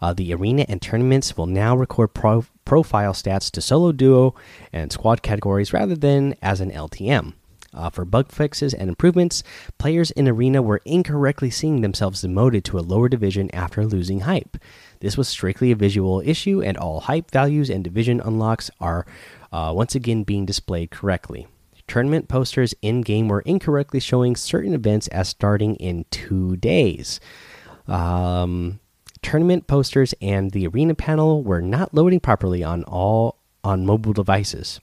Uh, 0.00 0.12
the 0.12 0.32
arena 0.32 0.64
and 0.68 0.80
tournaments 0.80 1.36
will 1.36 1.46
now 1.46 1.76
record 1.76 2.14
pro 2.14 2.44
profile 2.64 3.12
stats 3.12 3.50
to 3.50 3.60
solo 3.60 3.90
duo 3.90 4.34
and 4.72 4.92
squad 4.92 5.22
categories 5.22 5.72
rather 5.72 5.96
than 5.96 6.36
as 6.40 6.60
an 6.60 6.70
ltm 6.70 7.32
uh, 7.72 7.90
for 7.90 8.04
bug 8.04 8.30
fixes 8.30 8.74
and 8.74 8.88
improvements, 8.88 9.42
players 9.78 10.10
in 10.12 10.28
Arena 10.28 10.62
were 10.62 10.80
incorrectly 10.84 11.50
seeing 11.50 11.80
themselves 11.80 12.20
demoted 12.20 12.64
to 12.64 12.78
a 12.78 12.80
lower 12.80 13.08
division 13.08 13.52
after 13.54 13.86
losing 13.86 14.20
hype. 14.20 14.56
This 15.00 15.16
was 15.16 15.28
strictly 15.28 15.70
a 15.70 15.76
visual 15.76 16.20
issue, 16.24 16.62
and 16.62 16.76
all 16.76 17.00
hype 17.00 17.30
values 17.30 17.70
and 17.70 17.84
division 17.84 18.20
unlocks 18.20 18.70
are 18.80 19.06
uh, 19.52 19.72
once 19.74 19.94
again 19.94 20.24
being 20.24 20.46
displayed 20.46 20.90
correctly. 20.90 21.46
Tournament 21.86 22.28
posters 22.28 22.74
in 22.82 23.00
game 23.00 23.28
were 23.28 23.40
incorrectly 23.40 23.98
showing 23.98 24.36
certain 24.36 24.74
events 24.74 25.08
as 25.08 25.28
starting 25.28 25.74
in 25.76 26.04
two 26.10 26.56
days. 26.56 27.18
Um, 27.88 28.78
tournament 29.22 29.66
posters 29.66 30.14
and 30.20 30.52
the 30.52 30.68
arena 30.68 30.94
panel 30.94 31.42
were 31.42 31.60
not 31.60 31.92
loading 31.92 32.20
properly 32.20 32.62
on 32.62 32.84
all 32.84 33.38
on 33.64 33.84
mobile 33.84 34.12
devices. 34.12 34.80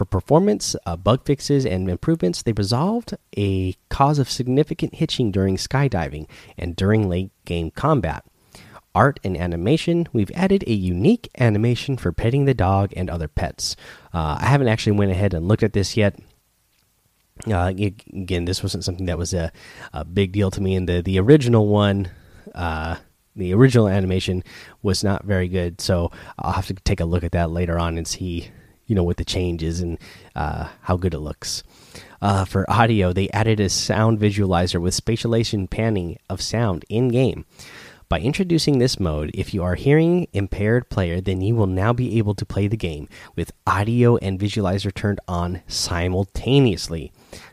For 0.00 0.06
performance, 0.06 0.74
uh, 0.86 0.96
bug 0.96 1.26
fixes, 1.26 1.66
and 1.66 1.90
improvements, 1.90 2.40
they 2.40 2.54
resolved 2.54 3.18
a 3.36 3.74
cause 3.90 4.18
of 4.18 4.30
significant 4.30 4.94
hitching 4.94 5.30
during 5.30 5.58
skydiving 5.58 6.26
and 6.56 6.74
during 6.74 7.06
late 7.06 7.32
game 7.44 7.70
combat. 7.70 8.24
Art 8.94 9.20
and 9.22 9.36
animation, 9.36 10.08
we've 10.10 10.30
added 10.34 10.64
a 10.66 10.72
unique 10.72 11.28
animation 11.38 11.98
for 11.98 12.12
petting 12.12 12.46
the 12.46 12.54
dog 12.54 12.94
and 12.96 13.10
other 13.10 13.28
pets. 13.28 13.76
Uh, 14.14 14.38
I 14.40 14.46
haven't 14.46 14.68
actually 14.68 14.92
went 14.92 15.10
ahead 15.10 15.34
and 15.34 15.46
looked 15.46 15.62
at 15.62 15.74
this 15.74 15.98
yet. 15.98 16.18
Uh, 17.46 17.66
again, 17.66 18.46
this 18.46 18.62
wasn't 18.62 18.84
something 18.84 19.04
that 19.04 19.18
was 19.18 19.34
a, 19.34 19.52
a, 19.92 20.06
big 20.06 20.32
deal 20.32 20.50
to 20.52 20.62
me. 20.62 20.76
And 20.76 20.88
the 20.88 21.02
the 21.02 21.20
original 21.20 21.66
one, 21.66 22.08
uh, 22.54 22.96
the 23.36 23.52
original 23.52 23.86
animation 23.86 24.44
was 24.80 25.04
not 25.04 25.26
very 25.26 25.48
good. 25.48 25.78
So 25.78 26.10
I'll 26.38 26.52
have 26.52 26.68
to 26.68 26.74
take 26.74 27.00
a 27.00 27.04
look 27.04 27.22
at 27.22 27.32
that 27.32 27.50
later 27.50 27.78
on 27.78 27.98
and 27.98 28.08
see 28.08 28.50
you 28.90 28.96
know, 28.96 29.04
with 29.04 29.18
the 29.18 29.24
changes 29.24 29.80
and 29.80 29.98
uh, 30.34 30.68
how 30.82 30.96
good 30.96 31.14
it 31.14 31.20
looks. 31.20 31.62
Uh, 32.20 32.44
for 32.44 32.68
audio, 32.68 33.12
they 33.12 33.30
added 33.30 33.60
a 33.60 33.68
sound 33.68 34.18
visualizer 34.18 34.82
with 34.82 34.92
spatialization 34.92 35.70
panning 35.70 36.18
of 36.28 36.42
sound 36.42 36.84
in 36.88 37.06
game. 37.08 37.46
By 38.08 38.18
introducing 38.18 38.78
this 38.78 38.98
mode, 38.98 39.30
if 39.32 39.54
you 39.54 39.62
are 39.62 39.76
hearing 39.76 40.26
impaired 40.32 40.90
player, 40.90 41.20
then 41.20 41.40
you 41.40 41.54
will 41.54 41.68
now 41.68 41.92
be 41.92 42.18
able 42.18 42.34
to 42.34 42.44
play 42.44 42.66
the 42.66 42.76
game 42.76 43.08
with 43.36 43.52
audio 43.64 44.16
and 44.16 44.40
visualizer 44.40 44.92
turned 44.92 45.20
on 45.28 45.62
simultaneously. 45.68 47.12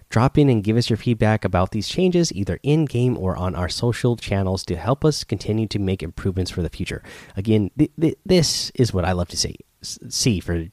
Drop 0.10 0.40
in 0.40 0.50
and 0.50 0.64
give 0.64 0.76
us 0.76 0.90
your 0.90 0.98
feedback 0.98 1.46
about 1.46 1.70
these 1.70 1.88
changes 1.88 2.34
either 2.34 2.60
in 2.64 2.86
game 2.86 3.16
or 3.16 3.38
on 3.38 3.54
our 3.54 3.70
social 3.70 4.16
channels 4.16 4.66
to 4.66 4.76
help 4.76 5.06
us 5.06 5.24
continue 5.24 5.68
to 5.68 5.78
make 5.78 6.02
improvements 6.02 6.50
for 6.50 6.64
the 6.64 6.70
future. 6.70 7.04
Again, 7.36 7.70
th 7.78 7.92
th 8.02 8.16
this 8.26 8.72
is 8.74 8.92
what 8.92 9.06
I 9.06 9.12
love 9.12 9.28
to 9.30 9.38
see 9.38 9.58
see 9.84 10.40
for 10.40 10.66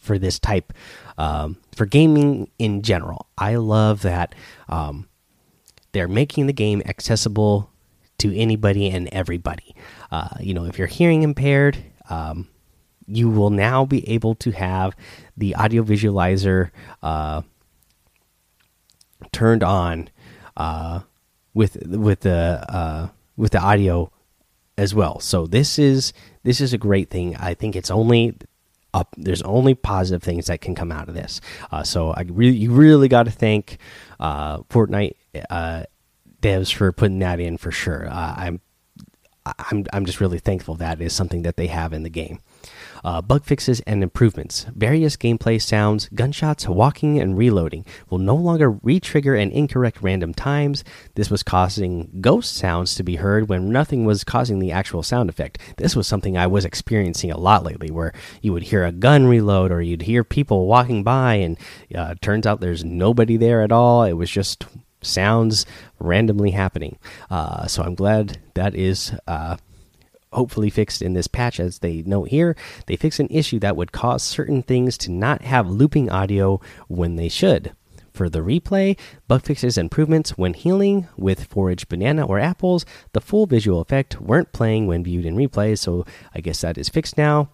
for 0.00 0.18
this 0.18 0.38
type 0.38 0.72
um, 1.18 1.58
for 1.76 1.86
gaming 1.86 2.50
in 2.58 2.82
general. 2.82 3.26
I 3.38 3.56
love 3.56 4.02
that 4.02 4.34
um, 4.68 5.08
they're 5.92 6.08
making 6.08 6.46
the 6.46 6.52
game 6.52 6.82
accessible 6.86 7.70
to 8.18 8.36
anybody 8.36 8.90
and 8.90 9.08
everybody. 9.12 9.74
Uh, 10.10 10.28
you 10.40 10.54
know, 10.54 10.64
if 10.64 10.78
you're 10.78 10.86
hearing 10.86 11.22
impaired, 11.22 11.78
um, 12.08 12.48
you 13.06 13.28
will 13.28 13.50
now 13.50 13.84
be 13.84 14.08
able 14.08 14.34
to 14.36 14.50
have 14.52 14.94
the 15.36 15.54
audio 15.54 15.82
visualizer 15.82 16.70
uh, 17.02 17.42
turned 19.32 19.62
on 19.62 20.08
uh, 20.56 21.00
with 21.54 21.76
with 21.86 22.20
the 22.20 22.64
uh, 22.68 23.08
with 23.36 23.52
the 23.52 23.60
audio 23.60 24.12
as 24.76 24.94
well. 24.94 25.20
So 25.20 25.46
this 25.46 25.78
is 25.78 26.12
this 26.42 26.60
is 26.60 26.72
a 26.72 26.78
great 26.78 27.10
thing. 27.10 27.36
I 27.36 27.54
think 27.54 27.74
it's 27.74 27.90
only 27.90 28.36
up. 28.94 29.14
There's 29.16 29.42
only 29.42 29.74
positive 29.74 30.22
things 30.22 30.46
that 30.46 30.60
can 30.60 30.74
come 30.74 30.92
out 30.92 31.08
of 31.08 31.14
this. 31.14 31.40
Uh, 31.70 31.82
so 31.82 32.10
I 32.10 32.22
really, 32.22 32.56
you 32.56 32.72
really 32.72 33.08
got 33.08 33.24
to 33.24 33.30
thank 33.30 33.78
uh, 34.18 34.58
Fortnite 34.64 35.14
uh, 35.48 35.84
devs 36.40 36.72
for 36.72 36.92
putting 36.92 37.18
that 37.20 37.40
in 37.40 37.56
for 37.56 37.70
sure. 37.70 38.08
Uh, 38.08 38.34
I'm, 38.36 38.60
I'm, 39.46 39.86
I'm 39.92 40.04
just 40.04 40.20
really 40.20 40.38
thankful 40.38 40.74
that 40.76 41.00
is 41.00 41.12
something 41.12 41.42
that 41.42 41.56
they 41.56 41.68
have 41.68 41.92
in 41.92 42.02
the 42.02 42.10
game 42.10 42.40
uh, 43.04 43.20
bug 43.22 43.44
fixes 43.44 43.80
and 43.80 44.02
improvements. 44.02 44.66
Various 44.74 45.16
gameplay 45.16 45.60
sounds, 45.60 46.08
gunshots, 46.14 46.68
walking, 46.68 47.18
and 47.18 47.36
reloading 47.36 47.84
will 48.08 48.18
no 48.18 48.34
longer 48.34 48.70
re 48.70 49.00
trigger 49.00 49.36
at 49.36 49.52
incorrect 49.52 50.02
random 50.02 50.34
times. 50.34 50.84
This 51.14 51.30
was 51.30 51.42
causing 51.42 52.10
ghost 52.20 52.56
sounds 52.56 52.94
to 52.94 53.02
be 53.02 53.16
heard 53.16 53.48
when 53.48 53.70
nothing 53.70 54.04
was 54.04 54.24
causing 54.24 54.58
the 54.58 54.72
actual 54.72 55.02
sound 55.02 55.30
effect. 55.30 55.58
This 55.76 55.96
was 55.96 56.06
something 56.06 56.36
I 56.36 56.46
was 56.46 56.64
experiencing 56.64 57.30
a 57.30 57.38
lot 57.38 57.64
lately, 57.64 57.90
where 57.90 58.12
you 58.42 58.52
would 58.52 58.64
hear 58.64 58.84
a 58.84 58.92
gun 58.92 59.26
reload 59.26 59.72
or 59.72 59.80
you'd 59.80 60.02
hear 60.02 60.24
people 60.24 60.66
walking 60.66 61.02
by, 61.02 61.34
and 61.34 61.58
uh, 61.94 62.14
turns 62.20 62.46
out 62.46 62.60
there's 62.60 62.84
nobody 62.84 63.36
there 63.36 63.62
at 63.62 63.72
all. 63.72 64.04
It 64.04 64.12
was 64.14 64.30
just 64.30 64.66
sounds 65.02 65.66
randomly 65.98 66.50
happening. 66.50 66.98
Uh, 67.30 67.66
so 67.66 67.82
I'm 67.82 67.94
glad 67.94 68.38
that 68.54 68.74
is 68.74 69.12
uh, 69.26 69.56
hopefully 70.32 70.70
fixed 70.70 71.02
in 71.02 71.12
this 71.12 71.26
patch 71.26 71.58
as 71.58 71.78
they 71.80 72.02
note 72.02 72.28
here 72.28 72.56
they 72.86 72.96
fix 72.96 73.18
an 73.18 73.28
issue 73.30 73.58
that 73.58 73.76
would 73.76 73.92
cause 73.92 74.22
certain 74.22 74.62
things 74.62 74.96
to 74.96 75.10
not 75.10 75.42
have 75.42 75.68
looping 75.68 76.10
audio 76.10 76.60
when 76.88 77.16
they 77.16 77.28
should 77.28 77.72
for 78.12 78.28
the 78.28 78.40
replay 78.40 78.98
bug 79.28 79.42
fixes 79.42 79.78
improvements 79.78 80.38
when 80.38 80.54
healing 80.54 81.08
with 81.16 81.44
forage 81.44 81.88
banana 81.88 82.24
or 82.26 82.38
apples 82.38 82.84
the 83.12 83.20
full 83.20 83.46
visual 83.46 83.80
effect 83.80 84.20
weren't 84.20 84.52
playing 84.52 84.86
when 84.86 85.04
viewed 85.04 85.26
in 85.26 85.36
replay 85.36 85.76
so 85.76 86.04
i 86.34 86.40
guess 86.40 86.60
that 86.60 86.78
is 86.78 86.88
fixed 86.88 87.16
now 87.16 87.50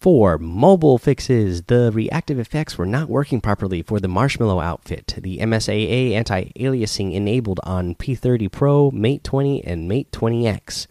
for 0.00 0.38
mobile 0.38 0.96
fixes, 0.96 1.62
the 1.62 1.90
reactive 1.92 2.38
effects 2.38 2.78
were 2.78 2.86
not 2.86 3.08
working 3.08 3.40
properly 3.40 3.82
for 3.82 3.98
the 3.98 4.06
Marshmallow 4.06 4.60
outfit. 4.60 5.14
The 5.18 5.38
MSAA 5.38 6.12
anti 6.12 6.52
aliasing 6.54 7.14
enabled 7.14 7.58
on 7.64 7.96
P30 7.96 8.50
Pro, 8.52 8.92
Mate 8.92 9.24
20, 9.24 9.64
and 9.64 9.88
Mate 9.88 10.12
20X. 10.12 10.86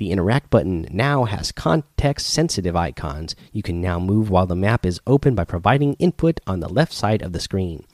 The 0.00 0.12
interact 0.12 0.48
button 0.48 0.86
now 0.90 1.24
has 1.24 1.52
context 1.52 2.28
sensitive 2.28 2.74
icons. 2.74 3.36
You 3.52 3.62
can 3.62 3.82
now 3.82 3.98
move 3.98 4.30
while 4.30 4.46
the 4.46 4.56
map 4.56 4.86
is 4.86 4.98
open 5.06 5.34
by 5.34 5.44
providing 5.44 5.92
input 5.98 6.40
on 6.46 6.60
the 6.60 6.70
left 6.70 6.94
side 6.94 7.20
of 7.20 7.34
the 7.34 7.38
screen. 7.38 7.84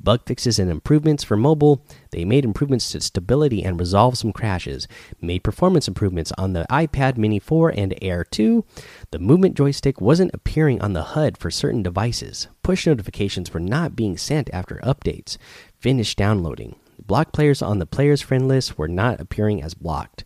Bug 0.00 0.22
fixes 0.26 0.58
and 0.58 0.68
improvements 0.68 1.22
for 1.22 1.36
mobile. 1.36 1.86
They 2.10 2.24
made 2.24 2.44
improvements 2.44 2.90
to 2.90 3.00
stability 3.00 3.62
and 3.62 3.78
resolved 3.78 4.18
some 4.18 4.32
crashes. 4.32 4.88
Made 5.20 5.44
performance 5.44 5.86
improvements 5.86 6.32
on 6.36 6.54
the 6.54 6.66
iPad 6.68 7.16
Mini 7.16 7.38
4 7.38 7.68
and 7.70 7.94
Air 8.02 8.24
2. 8.24 8.64
The 9.12 9.20
movement 9.20 9.56
joystick 9.56 10.00
wasn't 10.00 10.34
appearing 10.34 10.82
on 10.82 10.92
the 10.92 11.14
HUD 11.14 11.38
for 11.38 11.52
certain 11.52 11.84
devices. 11.84 12.48
Push 12.64 12.88
notifications 12.88 13.54
were 13.54 13.60
not 13.60 13.94
being 13.94 14.16
sent 14.16 14.50
after 14.52 14.80
updates. 14.82 15.36
Finished 15.78 16.18
downloading. 16.18 16.74
Block 17.06 17.32
players 17.32 17.62
on 17.62 17.78
the 17.78 17.86
players 17.86 18.22
friend 18.22 18.48
list 18.48 18.76
were 18.76 18.88
not 18.88 19.20
appearing 19.20 19.62
as 19.62 19.74
blocked. 19.74 20.24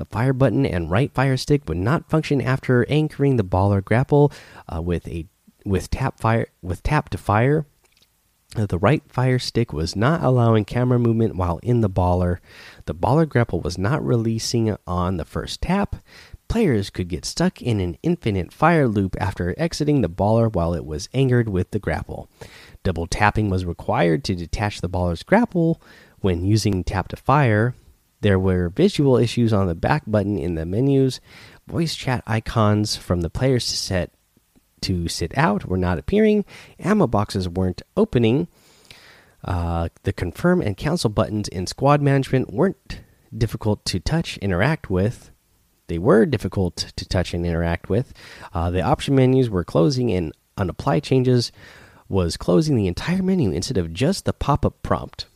The 0.00 0.06
fire 0.06 0.32
button 0.32 0.64
and 0.64 0.90
right 0.90 1.12
fire 1.12 1.36
stick 1.36 1.68
would 1.68 1.76
not 1.76 2.08
function 2.08 2.40
after 2.40 2.86
anchoring 2.88 3.36
the 3.36 3.44
baller 3.44 3.84
grapple 3.84 4.32
uh, 4.66 4.80
with 4.80 5.06
a 5.06 5.26
with 5.66 5.90
tap 5.90 6.18
fire 6.18 6.46
with 6.62 6.82
tap 6.82 7.10
to 7.10 7.18
fire. 7.18 7.66
The 8.56 8.78
right 8.78 9.02
fire 9.12 9.38
stick 9.38 9.74
was 9.74 9.94
not 9.94 10.24
allowing 10.24 10.64
camera 10.64 10.98
movement 10.98 11.36
while 11.36 11.58
in 11.58 11.82
the 11.82 11.90
baller. 11.90 12.38
The 12.86 12.94
baller 12.94 13.28
grapple 13.28 13.60
was 13.60 13.76
not 13.76 14.02
releasing 14.02 14.74
on 14.86 15.18
the 15.18 15.26
first 15.26 15.60
tap. 15.60 15.96
Players 16.48 16.88
could 16.88 17.08
get 17.08 17.26
stuck 17.26 17.60
in 17.60 17.78
an 17.78 17.98
infinite 18.02 18.54
fire 18.54 18.88
loop 18.88 19.16
after 19.20 19.54
exiting 19.58 20.00
the 20.00 20.08
baller 20.08 20.50
while 20.50 20.72
it 20.72 20.86
was 20.86 21.10
anchored 21.12 21.50
with 21.50 21.72
the 21.72 21.78
grapple. 21.78 22.30
Double 22.84 23.06
tapping 23.06 23.50
was 23.50 23.66
required 23.66 24.24
to 24.24 24.34
detach 24.34 24.80
the 24.80 24.88
baller's 24.88 25.22
grapple 25.22 25.78
when 26.20 26.42
using 26.42 26.82
tap 26.84 27.08
to 27.08 27.16
fire. 27.16 27.74
There 28.20 28.38
were 28.38 28.68
visual 28.68 29.16
issues 29.16 29.52
on 29.52 29.66
the 29.66 29.74
back 29.74 30.04
button 30.06 30.38
in 30.38 30.54
the 30.54 30.66
menus. 30.66 31.20
Voice 31.66 31.94
chat 31.94 32.22
icons 32.26 32.96
from 32.96 33.22
the 33.22 33.30
players 33.30 33.64
set 33.64 34.12
to 34.82 35.08
sit 35.08 35.36
out 35.36 35.66
were 35.66 35.76
not 35.76 35.98
appearing. 35.98 36.44
Ammo 36.78 37.06
boxes 37.06 37.48
weren't 37.48 37.82
opening. 37.96 38.48
Uh, 39.44 39.88
the 40.02 40.12
confirm 40.12 40.60
and 40.60 40.76
cancel 40.76 41.10
buttons 41.10 41.48
in 41.48 41.66
squad 41.66 42.02
management 42.02 42.52
weren't 42.52 43.00
difficult 43.36 43.84
to 43.86 44.00
touch, 44.00 44.36
interact 44.38 44.90
with. 44.90 45.30
They 45.86 45.98
were 45.98 46.26
difficult 46.26 46.76
to 46.76 47.08
touch 47.08 47.34
and 47.34 47.44
interact 47.46 47.88
with. 47.88 48.12
Uh, 48.52 48.70
the 48.70 48.82
option 48.82 49.14
menus 49.14 49.50
were 49.50 49.64
closing, 49.64 50.12
and 50.12 50.32
unapply 50.56 51.00
changes 51.00 51.52
was 52.08 52.36
closing 52.36 52.76
the 52.76 52.86
entire 52.86 53.22
menu 53.22 53.50
instead 53.50 53.78
of 53.78 53.94
just 53.94 54.24
the 54.24 54.32
pop 54.32 54.66
up 54.66 54.82
prompt. 54.82 55.26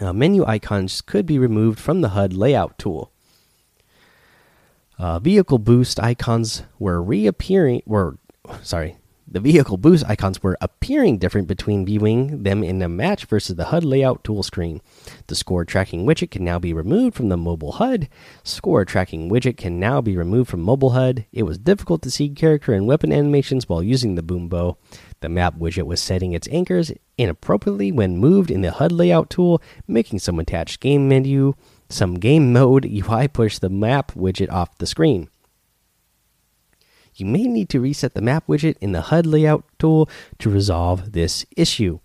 Uh, 0.00 0.12
menu 0.12 0.44
icons 0.46 1.00
could 1.00 1.26
be 1.26 1.38
removed 1.38 1.78
from 1.78 2.00
the 2.00 2.10
HUD 2.10 2.32
layout 2.32 2.78
tool. 2.78 3.12
Uh, 4.98 5.18
vehicle 5.18 5.58
boost 5.58 6.00
icons 6.00 6.62
were 6.78 7.02
reappearing. 7.02 7.82
Were 7.84 8.18
sorry, 8.62 8.96
the 9.32 9.40
vehicle 9.40 9.76
boost 9.78 10.04
icons 10.08 10.42
were 10.42 10.58
appearing 10.60 11.18
different 11.18 11.48
between 11.48 11.86
viewing 11.86 12.42
them 12.42 12.62
in 12.62 12.82
a 12.82 12.88
match 12.88 13.24
versus 13.24 13.56
the 13.56 13.66
HUD 13.66 13.82
layout 13.82 14.22
tool 14.24 14.42
screen. 14.42 14.80
The 15.28 15.34
score 15.34 15.64
tracking 15.64 16.04
widget 16.04 16.30
can 16.30 16.44
now 16.44 16.58
be 16.58 16.72
removed 16.72 17.16
from 17.16 17.30
the 17.30 17.36
mobile 17.36 17.72
HUD. 17.72 18.08
Score 18.44 18.84
tracking 18.84 19.30
widget 19.30 19.56
can 19.56 19.80
now 19.80 20.00
be 20.00 20.16
removed 20.16 20.50
from 20.50 20.60
mobile 20.60 20.90
HUD. 20.90 21.24
It 21.32 21.44
was 21.44 21.58
difficult 21.58 22.02
to 22.02 22.10
see 22.10 22.28
character 22.28 22.72
and 22.72 22.86
weapon 22.86 23.12
animations 23.12 23.68
while 23.68 23.82
using 23.82 24.14
the 24.14 24.22
boom 24.22 24.48
bow. 24.48 24.76
The 25.22 25.28
map 25.28 25.56
widget 25.56 25.86
was 25.86 26.00
setting 26.00 26.32
its 26.32 26.48
anchors 26.50 26.90
inappropriately 27.16 27.92
when 27.92 28.18
moved 28.18 28.50
in 28.50 28.62
the 28.62 28.72
HUD 28.72 28.90
layout 28.90 29.30
tool, 29.30 29.62
making 29.86 30.18
some 30.18 30.40
attached 30.40 30.80
game 30.80 31.08
menu, 31.08 31.54
some 31.88 32.14
game 32.14 32.52
mode 32.52 32.84
UI 32.84 33.28
push 33.28 33.60
the 33.60 33.68
map 33.68 34.12
widget 34.12 34.50
off 34.50 34.76
the 34.78 34.86
screen. 34.86 35.28
You 37.14 37.26
may 37.26 37.44
need 37.44 37.68
to 37.68 37.80
reset 37.80 38.14
the 38.14 38.20
map 38.20 38.48
widget 38.48 38.76
in 38.80 38.90
the 38.90 39.02
HUD 39.02 39.26
layout 39.26 39.64
tool 39.78 40.10
to 40.40 40.50
resolve 40.50 41.12
this 41.12 41.46
issue. 41.56 42.00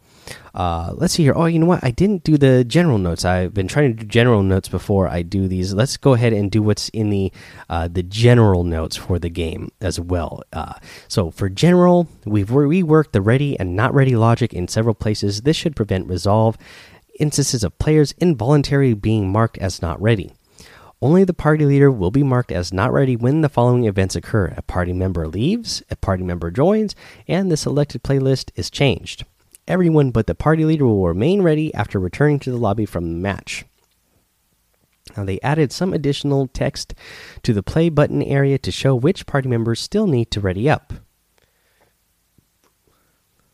Uh, 0.54 0.94
let's 0.96 1.14
see 1.14 1.24
here. 1.24 1.34
Oh, 1.36 1.46
you 1.46 1.60
know 1.60 1.66
what? 1.66 1.84
I 1.84 1.92
didn't 1.92 2.24
do 2.24 2.38
the 2.38 2.64
general 2.64 2.98
notes. 2.98 3.26
I've 3.26 3.54
been 3.54 3.68
trying 3.68 3.96
to 3.96 4.04
do 4.04 4.08
general 4.08 4.44
notes 4.44 4.68
before 4.70 5.08
I 5.08 5.22
do 5.22 5.48
these. 5.48 5.74
Let's 5.74 5.98
go 5.98 6.14
ahead 6.14 6.34
and 6.34 6.50
do 6.50 6.64
what's 6.64 6.90
in 6.90 7.10
the 7.10 7.32
uh, 7.70 7.88
the 7.88 8.04
general 8.04 8.64
notes 8.64 8.96
for 8.96 9.20
the 9.20 9.30
game 9.30 9.72
as 9.82 10.00
well. 10.00 10.44
Uh, 10.52 10.74
so 11.08 11.32
for 11.32 11.50
general, 11.50 12.08
we've 12.26 12.50
reworked 12.50 13.12
the 13.12 13.22
ready 13.22 13.60
and 13.60 13.76
not 13.76 13.94
ready 13.94 14.16
logic 14.16 14.54
in 14.54 14.68
several 14.68 14.96
places. 14.96 15.42
This 15.42 15.58
should 15.58 15.76
prevent 15.76 16.08
resolve 16.08 16.58
instances 17.20 17.64
of 17.64 17.78
players 17.80 18.14
involuntarily 18.20 18.94
being 18.94 19.32
marked 19.32 19.58
as 19.58 19.82
not 19.82 20.02
ready. 20.02 20.32
Only 21.00 21.24
the 21.24 21.34
party 21.34 21.64
leader 21.64 21.92
will 21.92 22.10
be 22.10 22.24
marked 22.24 22.52
as 22.52 22.74
not 22.74 22.92
ready 22.92 23.16
when 23.16 23.42
the 23.42 23.50
following 23.50 23.86
events 23.86 24.16
occur 24.16 24.54
a 24.58 24.64
party 24.64 24.94
member 24.94 25.28
leaves, 25.28 25.84
a 25.92 25.96
party 25.96 26.24
member 26.24 26.50
joins, 26.50 26.96
and 27.28 27.52
the 27.52 27.58
selected 27.58 28.04
playlist 28.04 28.50
is 28.56 28.72
changed. 28.72 29.24
Everyone 29.68 30.12
but 30.12 30.28
the 30.28 30.36
party 30.36 30.64
leader 30.64 30.86
will 30.86 31.08
remain 31.08 31.42
ready 31.42 31.74
after 31.74 32.00
returning 32.00 32.40
to 32.40 32.52
the 32.52 32.58
lobby 32.58 32.86
from 32.86 33.06
the 33.06 33.20
match. 33.20 33.66
Now, 35.16 35.26
they 35.26 35.40
added 35.42 35.72
some 35.72 35.94
additional 35.94 36.48
text 36.48 36.94
to 37.44 37.54
the 37.54 37.64
play 37.64 37.90
button 37.90 38.22
area 38.22 38.58
to 38.60 38.72
show 38.72 38.96
which 38.96 39.26
party 39.26 39.50
members 39.50 39.80
still 39.80 40.08
need 40.08 40.32
to 40.32 40.40
ready 40.40 40.70
up. 40.70 40.94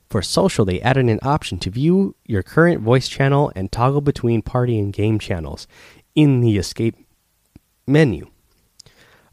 For 0.10 0.22
social, 0.22 0.66
they 0.66 0.82
added 0.82 1.10
an 1.10 1.20
option 1.24 1.58
to 1.60 1.72
view 1.72 2.16
your 2.26 2.44
current 2.44 2.82
voice 2.82 3.08
channel 3.08 3.52
and 3.56 3.72
toggle 3.72 4.02
between 4.02 4.44
party 4.44 4.78
and 4.78 4.94
game 4.94 5.18
channels 5.18 5.68
in 6.14 6.42
the 6.42 6.58
escape 6.58 6.96
menu. 7.88 8.30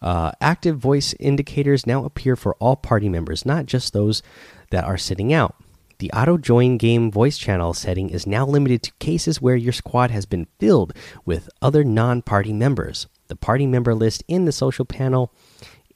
Uh, 0.00 0.32
active 0.40 0.78
voice 0.78 1.14
indicators 1.20 1.86
now 1.86 2.06
appear 2.06 2.34
for 2.34 2.54
all 2.54 2.76
party 2.76 3.10
members, 3.10 3.44
not 3.44 3.66
just 3.66 3.92
those 3.92 4.22
that 4.70 4.84
are 4.84 4.96
sitting 4.96 5.34
out. 5.34 5.54
The 6.00 6.10
auto 6.12 6.38
join 6.38 6.78
game 6.78 7.10
voice 7.10 7.36
channel 7.36 7.74
setting 7.74 8.08
is 8.08 8.26
now 8.26 8.46
limited 8.46 8.82
to 8.84 8.92
cases 9.00 9.42
where 9.42 9.54
your 9.54 9.74
squad 9.74 10.10
has 10.10 10.24
been 10.24 10.46
filled 10.58 10.94
with 11.26 11.50
other 11.60 11.84
non 11.84 12.22
party 12.22 12.54
members. 12.54 13.06
The 13.28 13.36
party 13.36 13.66
member 13.66 13.94
list 13.94 14.24
in 14.26 14.46
the 14.46 14.50
social 14.50 14.86
panel 14.86 15.30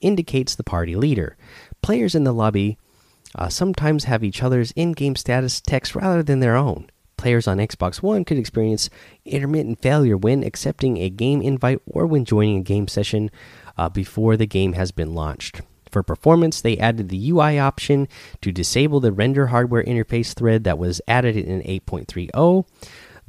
indicates 0.01 0.53
the 0.53 0.63
party 0.63 0.95
leader. 0.95 1.37
Players 1.81 2.13
in 2.13 2.23
the 2.23 2.33
lobby 2.33 2.77
uh, 3.33 3.49
sometimes 3.49 4.03
have 4.03 4.23
each 4.23 4.43
other's 4.43 4.69
in 4.73 4.91
game 4.91 5.15
status 5.15 5.59
text 5.59 5.95
rather 5.95 6.21
than 6.21 6.39
their 6.39 6.55
own. 6.55 6.87
Players 7.17 7.47
on 7.47 7.57
Xbox 7.57 8.03
One 8.03 8.25
could 8.25 8.37
experience 8.37 8.91
intermittent 9.25 9.81
failure 9.81 10.17
when 10.17 10.43
accepting 10.43 10.97
a 10.97 11.09
game 11.09 11.41
invite 11.41 11.81
or 11.87 12.05
when 12.05 12.25
joining 12.25 12.59
a 12.59 12.63
game 12.63 12.87
session 12.87 13.31
uh, 13.75 13.89
before 13.89 14.37
the 14.37 14.45
game 14.45 14.73
has 14.73 14.91
been 14.91 15.15
launched. 15.15 15.61
For 15.95 16.03
performance, 16.03 16.59
they 16.59 16.77
added 16.77 17.07
the 17.07 17.29
UI 17.29 17.57
option 17.57 18.09
to 18.41 18.51
disable 18.51 18.99
the 18.99 19.13
render 19.13 19.47
hardware 19.47 19.81
interface 19.81 20.33
thread 20.33 20.65
that 20.65 20.77
was 20.77 20.99
added 21.07 21.37
in 21.37 21.61
8.30. 21.61 22.65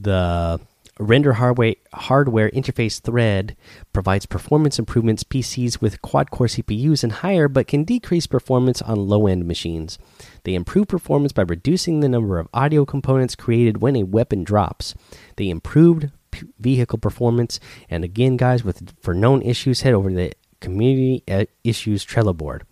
The 0.00 0.60
render 0.98 1.34
hardware 1.34 1.76
hardware 1.92 2.50
interface 2.50 3.00
thread 3.00 3.56
provides 3.92 4.26
performance 4.26 4.80
improvements 4.80 5.22
PCs 5.22 5.80
with 5.80 6.02
quad 6.02 6.32
core 6.32 6.48
CPUs 6.48 7.04
and 7.04 7.12
higher 7.12 7.46
but 7.46 7.68
can 7.68 7.84
decrease 7.84 8.26
performance 8.26 8.82
on 8.82 9.06
low-end 9.06 9.46
machines. 9.46 9.96
They 10.42 10.56
improve 10.56 10.88
performance 10.88 11.30
by 11.30 11.42
reducing 11.42 12.00
the 12.00 12.08
number 12.08 12.40
of 12.40 12.48
audio 12.52 12.84
components 12.84 13.36
created 13.36 13.80
when 13.80 13.94
a 13.94 14.02
weapon 14.02 14.42
drops. 14.42 14.96
They 15.36 15.50
improved 15.50 16.10
vehicle 16.58 16.98
performance 16.98 17.60
and 17.88 18.02
again 18.02 18.36
guys 18.36 18.64
with 18.64 18.92
for 19.00 19.14
known 19.14 19.40
issues 19.42 19.82
head 19.82 19.94
over 19.94 20.10
to 20.10 20.16
the 20.16 20.32
community 20.60 21.22
uh, 21.28 21.46
issues 21.64 22.04
Trello 22.04 22.36
board. 22.36 22.64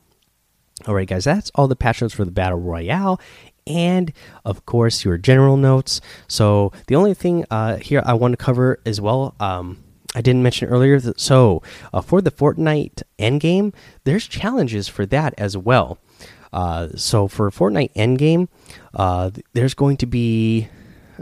All 0.86 0.94
right, 0.94 1.08
guys, 1.08 1.24
that's 1.24 1.50
all 1.54 1.68
the 1.68 1.76
patch 1.76 2.02
notes 2.02 2.14
for 2.14 2.24
the 2.24 2.30
Battle 2.30 2.58
Royale. 2.58 3.20
And 3.66 4.12
of 4.44 4.66
course, 4.66 5.04
your 5.04 5.16
general 5.16 5.56
notes. 5.56 6.00
So, 6.28 6.72
the 6.86 6.96
only 6.96 7.14
thing 7.14 7.46
uh, 7.50 7.76
here 7.76 8.02
I 8.04 8.12
want 8.14 8.32
to 8.32 8.36
cover 8.36 8.80
as 8.84 9.00
well, 9.00 9.34
um, 9.40 9.82
I 10.14 10.20
didn't 10.20 10.42
mention 10.42 10.68
earlier. 10.68 11.00
That, 11.00 11.18
so, 11.18 11.62
uh, 11.92 12.02
for 12.02 12.20
the 12.20 12.30
Fortnite 12.30 13.02
endgame, 13.18 13.72
there's 14.04 14.26
challenges 14.26 14.88
for 14.88 15.06
that 15.06 15.32
as 15.38 15.56
well. 15.56 15.98
Uh, 16.52 16.88
so, 16.94 17.26
for 17.26 17.50
Fortnite 17.50 17.94
endgame, 17.94 18.48
uh, 18.92 19.30
there's 19.54 19.74
going 19.74 19.96
to 19.98 20.06
be 20.06 20.68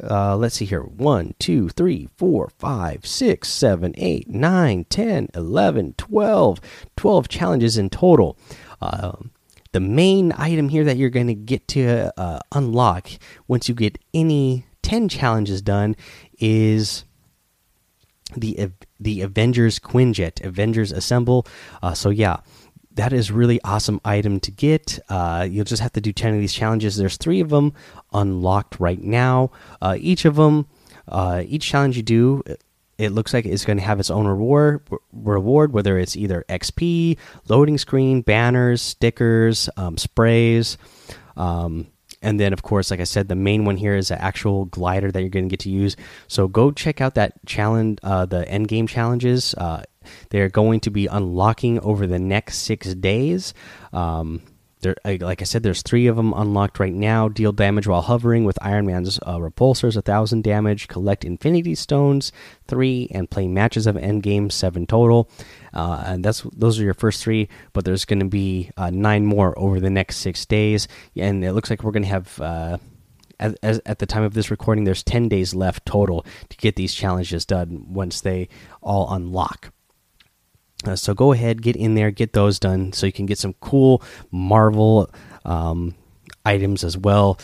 uh, 0.02 0.36
let's 0.36 0.56
see 0.56 0.64
here. 0.64 0.82
1 0.82 1.34
2 1.38 1.68
3 1.68 2.08
4 2.16 2.50
5 2.58 3.06
6 3.06 3.48
7 3.48 3.94
8 3.96 4.28
9 4.28 4.84
10 4.84 5.28
11 5.34 5.94
12 5.96 6.60
12 6.96 7.28
challenges 7.28 7.78
in 7.78 7.90
total. 7.90 8.36
Uh, 8.80 9.12
the 9.72 9.80
main 9.80 10.32
item 10.36 10.68
here 10.68 10.84
that 10.84 10.96
you're 10.96 11.10
going 11.10 11.26
to 11.26 11.34
get 11.34 11.66
to 11.68 12.12
uh, 12.20 12.40
unlock 12.52 13.10
once 13.48 13.68
you 13.68 13.74
get 13.74 13.98
any 14.12 14.66
10 14.82 15.08
challenges 15.08 15.62
done 15.62 15.96
is 16.38 17.04
the 18.36 18.70
the 18.98 19.20
Avengers 19.20 19.78
Quinjet 19.78 20.44
Avengers 20.44 20.92
Assemble. 20.92 21.46
Uh, 21.82 21.94
so 21.94 22.10
yeah 22.10 22.38
that 22.94 23.12
is 23.12 23.30
really 23.30 23.60
awesome 23.62 24.00
item 24.04 24.40
to 24.40 24.50
get. 24.50 24.98
Uh, 25.08 25.46
you'll 25.50 25.64
just 25.64 25.82
have 25.82 25.92
to 25.92 26.00
do 26.00 26.12
ten 26.12 26.34
of 26.34 26.40
these 26.40 26.52
challenges. 26.52 26.96
There's 26.96 27.16
three 27.16 27.40
of 27.40 27.50
them 27.50 27.72
unlocked 28.12 28.80
right 28.80 29.02
now. 29.02 29.50
Uh, 29.80 29.96
each 29.98 30.24
of 30.24 30.36
them, 30.36 30.66
uh, 31.08 31.42
each 31.46 31.66
challenge 31.66 31.96
you 31.96 32.02
do, 32.02 32.42
it 32.98 33.10
looks 33.10 33.34
like 33.34 33.44
it's 33.44 33.64
going 33.64 33.78
to 33.78 33.84
have 33.84 33.98
its 33.98 34.10
own 34.10 34.26
reward 34.26 34.80
reward 35.12 35.72
whether 35.72 35.98
it's 35.98 36.16
either 36.16 36.44
xp 36.48 37.16
loading 37.48 37.78
screen 37.78 38.20
banners 38.20 38.80
stickers 38.80 39.68
um, 39.76 39.96
sprays 39.96 40.78
um, 41.36 41.86
and 42.20 42.38
then 42.38 42.52
of 42.52 42.62
course 42.62 42.90
like 42.90 43.00
i 43.00 43.04
said 43.04 43.28
the 43.28 43.34
main 43.34 43.64
one 43.64 43.76
here 43.76 43.96
is 43.96 44.10
an 44.10 44.18
actual 44.18 44.66
glider 44.66 45.10
that 45.10 45.20
you're 45.20 45.30
going 45.30 45.44
to 45.44 45.50
get 45.50 45.60
to 45.60 45.70
use 45.70 45.96
so 46.28 46.46
go 46.48 46.70
check 46.70 47.00
out 47.00 47.14
that 47.14 47.34
challenge 47.46 47.98
uh, 48.02 48.26
the 48.26 48.48
end 48.48 48.68
game 48.68 48.86
challenges 48.86 49.54
uh, 50.12 50.26
they're 50.30 50.48
going 50.48 50.80
to 50.80 50.90
be 50.90 51.06
unlocking 51.06 51.78
over 51.80 52.06
the 52.06 52.18
next 52.18 52.58
six 52.58 52.94
days 52.94 53.54
um, 53.92 54.42
there, 54.82 54.96
like 55.04 55.40
I 55.40 55.44
said, 55.44 55.62
there's 55.62 55.82
three 55.82 56.08
of 56.08 56.16
them 56.16 56.32
unlocked 56.34 56.78
right 56.78 56.92
now. 56.92 57.28
Deal 57.28 57.52
damage 57.52 57.86
while 57.86 58.02
hovering 58.02 58.44
with 58.44 58.58
Iron 58.60 58.86
Man's 58.86 59.18
uh, 59.24 59.38
repulsors, 59.38 59.96
a 59.96 60.02
thousand 60.02 60.42
damage. 60.42 60.88
Collect 60.88 61.24
Infinity 61.24 61.74
Stones, 61.76 62.32
three, 62.66 63.08
and 63.12 63.30
play 63.30 63.46
matches 63.46 63.86
of 63.86 63.96
Endgame, 63.96 64.50
seven 64.50 64.86
total. 64.86 65.30
Uh, 65.72 66.02
and 66.06 66.24
that's 66.24 66.42
those 66.52 66.78
are 66.78 66.84
your 66.84 66.94
first 66.94 67.22
three. 67.22 67.48
But 67.72 67.84
there's 67.84 68.04
going 68.04 68.20
to 68.20 68.26
be 68.26 68.70
uh, 68.76 68.90
nine 68.90 69.24
more 69.24 69.56
over 69.58 69.80
the 69.80 69.90
next 69.90 70.16
six 70.16 70.44
days, 70.44 70.88
and 71.16 71.44
it 71.44 71.52
looks 71.52 71.70
like 71.70 71.82
we're 71.82 71.92
going 71.92 72.04
to 72.04 72.08
have. 72.08 72.40
Uh, 72.40 72.78
as, 73.38 73.80
at 73.86 73.98
the 73.98 74.06
time 74.06 74.22
of 74.22 74.34
this 74.34 74.52
recording, 74.52 74.84
there's 74.84 75.02
10 75.02 75.28
days 75.28 75.52
left 75.52 75.84
total 75.84 76.24
to 76.48 76.56
get 76.58 76.76
these 76.76 76.94
challenges 76.94 77.44
done 77.44 77.86
once 77.88 78.20
they 78.20 78.48
all 78.80 79.12
unlock. 79.12 79.72
Uh, 80.84 80.96
so 80.96 81.14
go 81.14 81.32
ahead, 81.32 81.62
get 81.62 81.76
in 81.76 81.94
there, 81.94 82.10
get 82.10 82.32
those 82.32 82.58
done, 82.58 82.92
so 82.92 83.06
you 83.06 83.12
can 83.12 83.26
get 83.26 83.38
some 83.38 83.54
cool 83.60 84.02
Marvel 84.30 85.10
um, 85.44 85.94
items 86.44 86.84
as 86.84 86.96
well. 86.96 87.38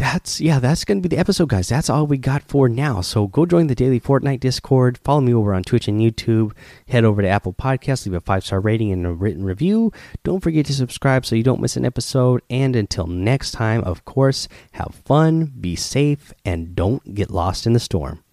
That's 0.00 0.40
yeah, 0.40 0.60
that's 0.60 0.86
gonna 0.86 1.02
be 1.02 1.10
the 1.10 1.18
episode, 1.18 1.50
guys. 1.50 1.68
That's 1.68 1.90
all 1.90 2.06
we 2.06 2.16
got 2.16 2.42
for 2.42 2.70
now. 2.70 3.02
So 3.02 3.26
go 3.26 3.44
join 3.44 3.66
the 3.66 3.74
daily 3.74 4.00
Fortnite 4.00 4.40
Discord. 4.40 4.96
Follow 4.96 5.20
me 5.20 5.34
over 5.34 5.52
on 5.52 5.62
Twitch 5.62 5.88
and 5.88 6.00
YouTube. 6.00 6.52
Head 6.88 7.04
over 7.04 7.20
to 7.20 7.28
Apple 7.28 7.52
Podcasts, 7.52 8.06
leave 8.06 8.14
a 8.14 8.20
five 8.20 8.42
star 8.42 8.60
rating 8.60 8.92
and 8.92 9.06
a 9.06 9.12
written 9.12 9.44
review. 9.44 9.92
Don't 10.24 10.40
forget 10.40 10.64
to 10.66 10.72
subscribe 10.72 11.26
so 11.26 11.36
you 11.36 11.42
don't 11.42 11.60
miss 11.60 11.76
an 11.76 11.84
episode. 11.84 12.40
And 12.48 12.76
until 12.76 13.06
next 13.08 13.50
time, 13.50 13.84
of 13.84 14.06
course, 14.06 14.48
have 14.72 14.94
fun, 15.04 15.52
be 15.60 15.76
safe, 15.76 16.32
and 16.46 16.74
don't 16.74 17.14
get 17.14 17.30
lost 17.30 17.66
in 17.66 17.74
the 17.74 17.78
storm. 17.78 18.24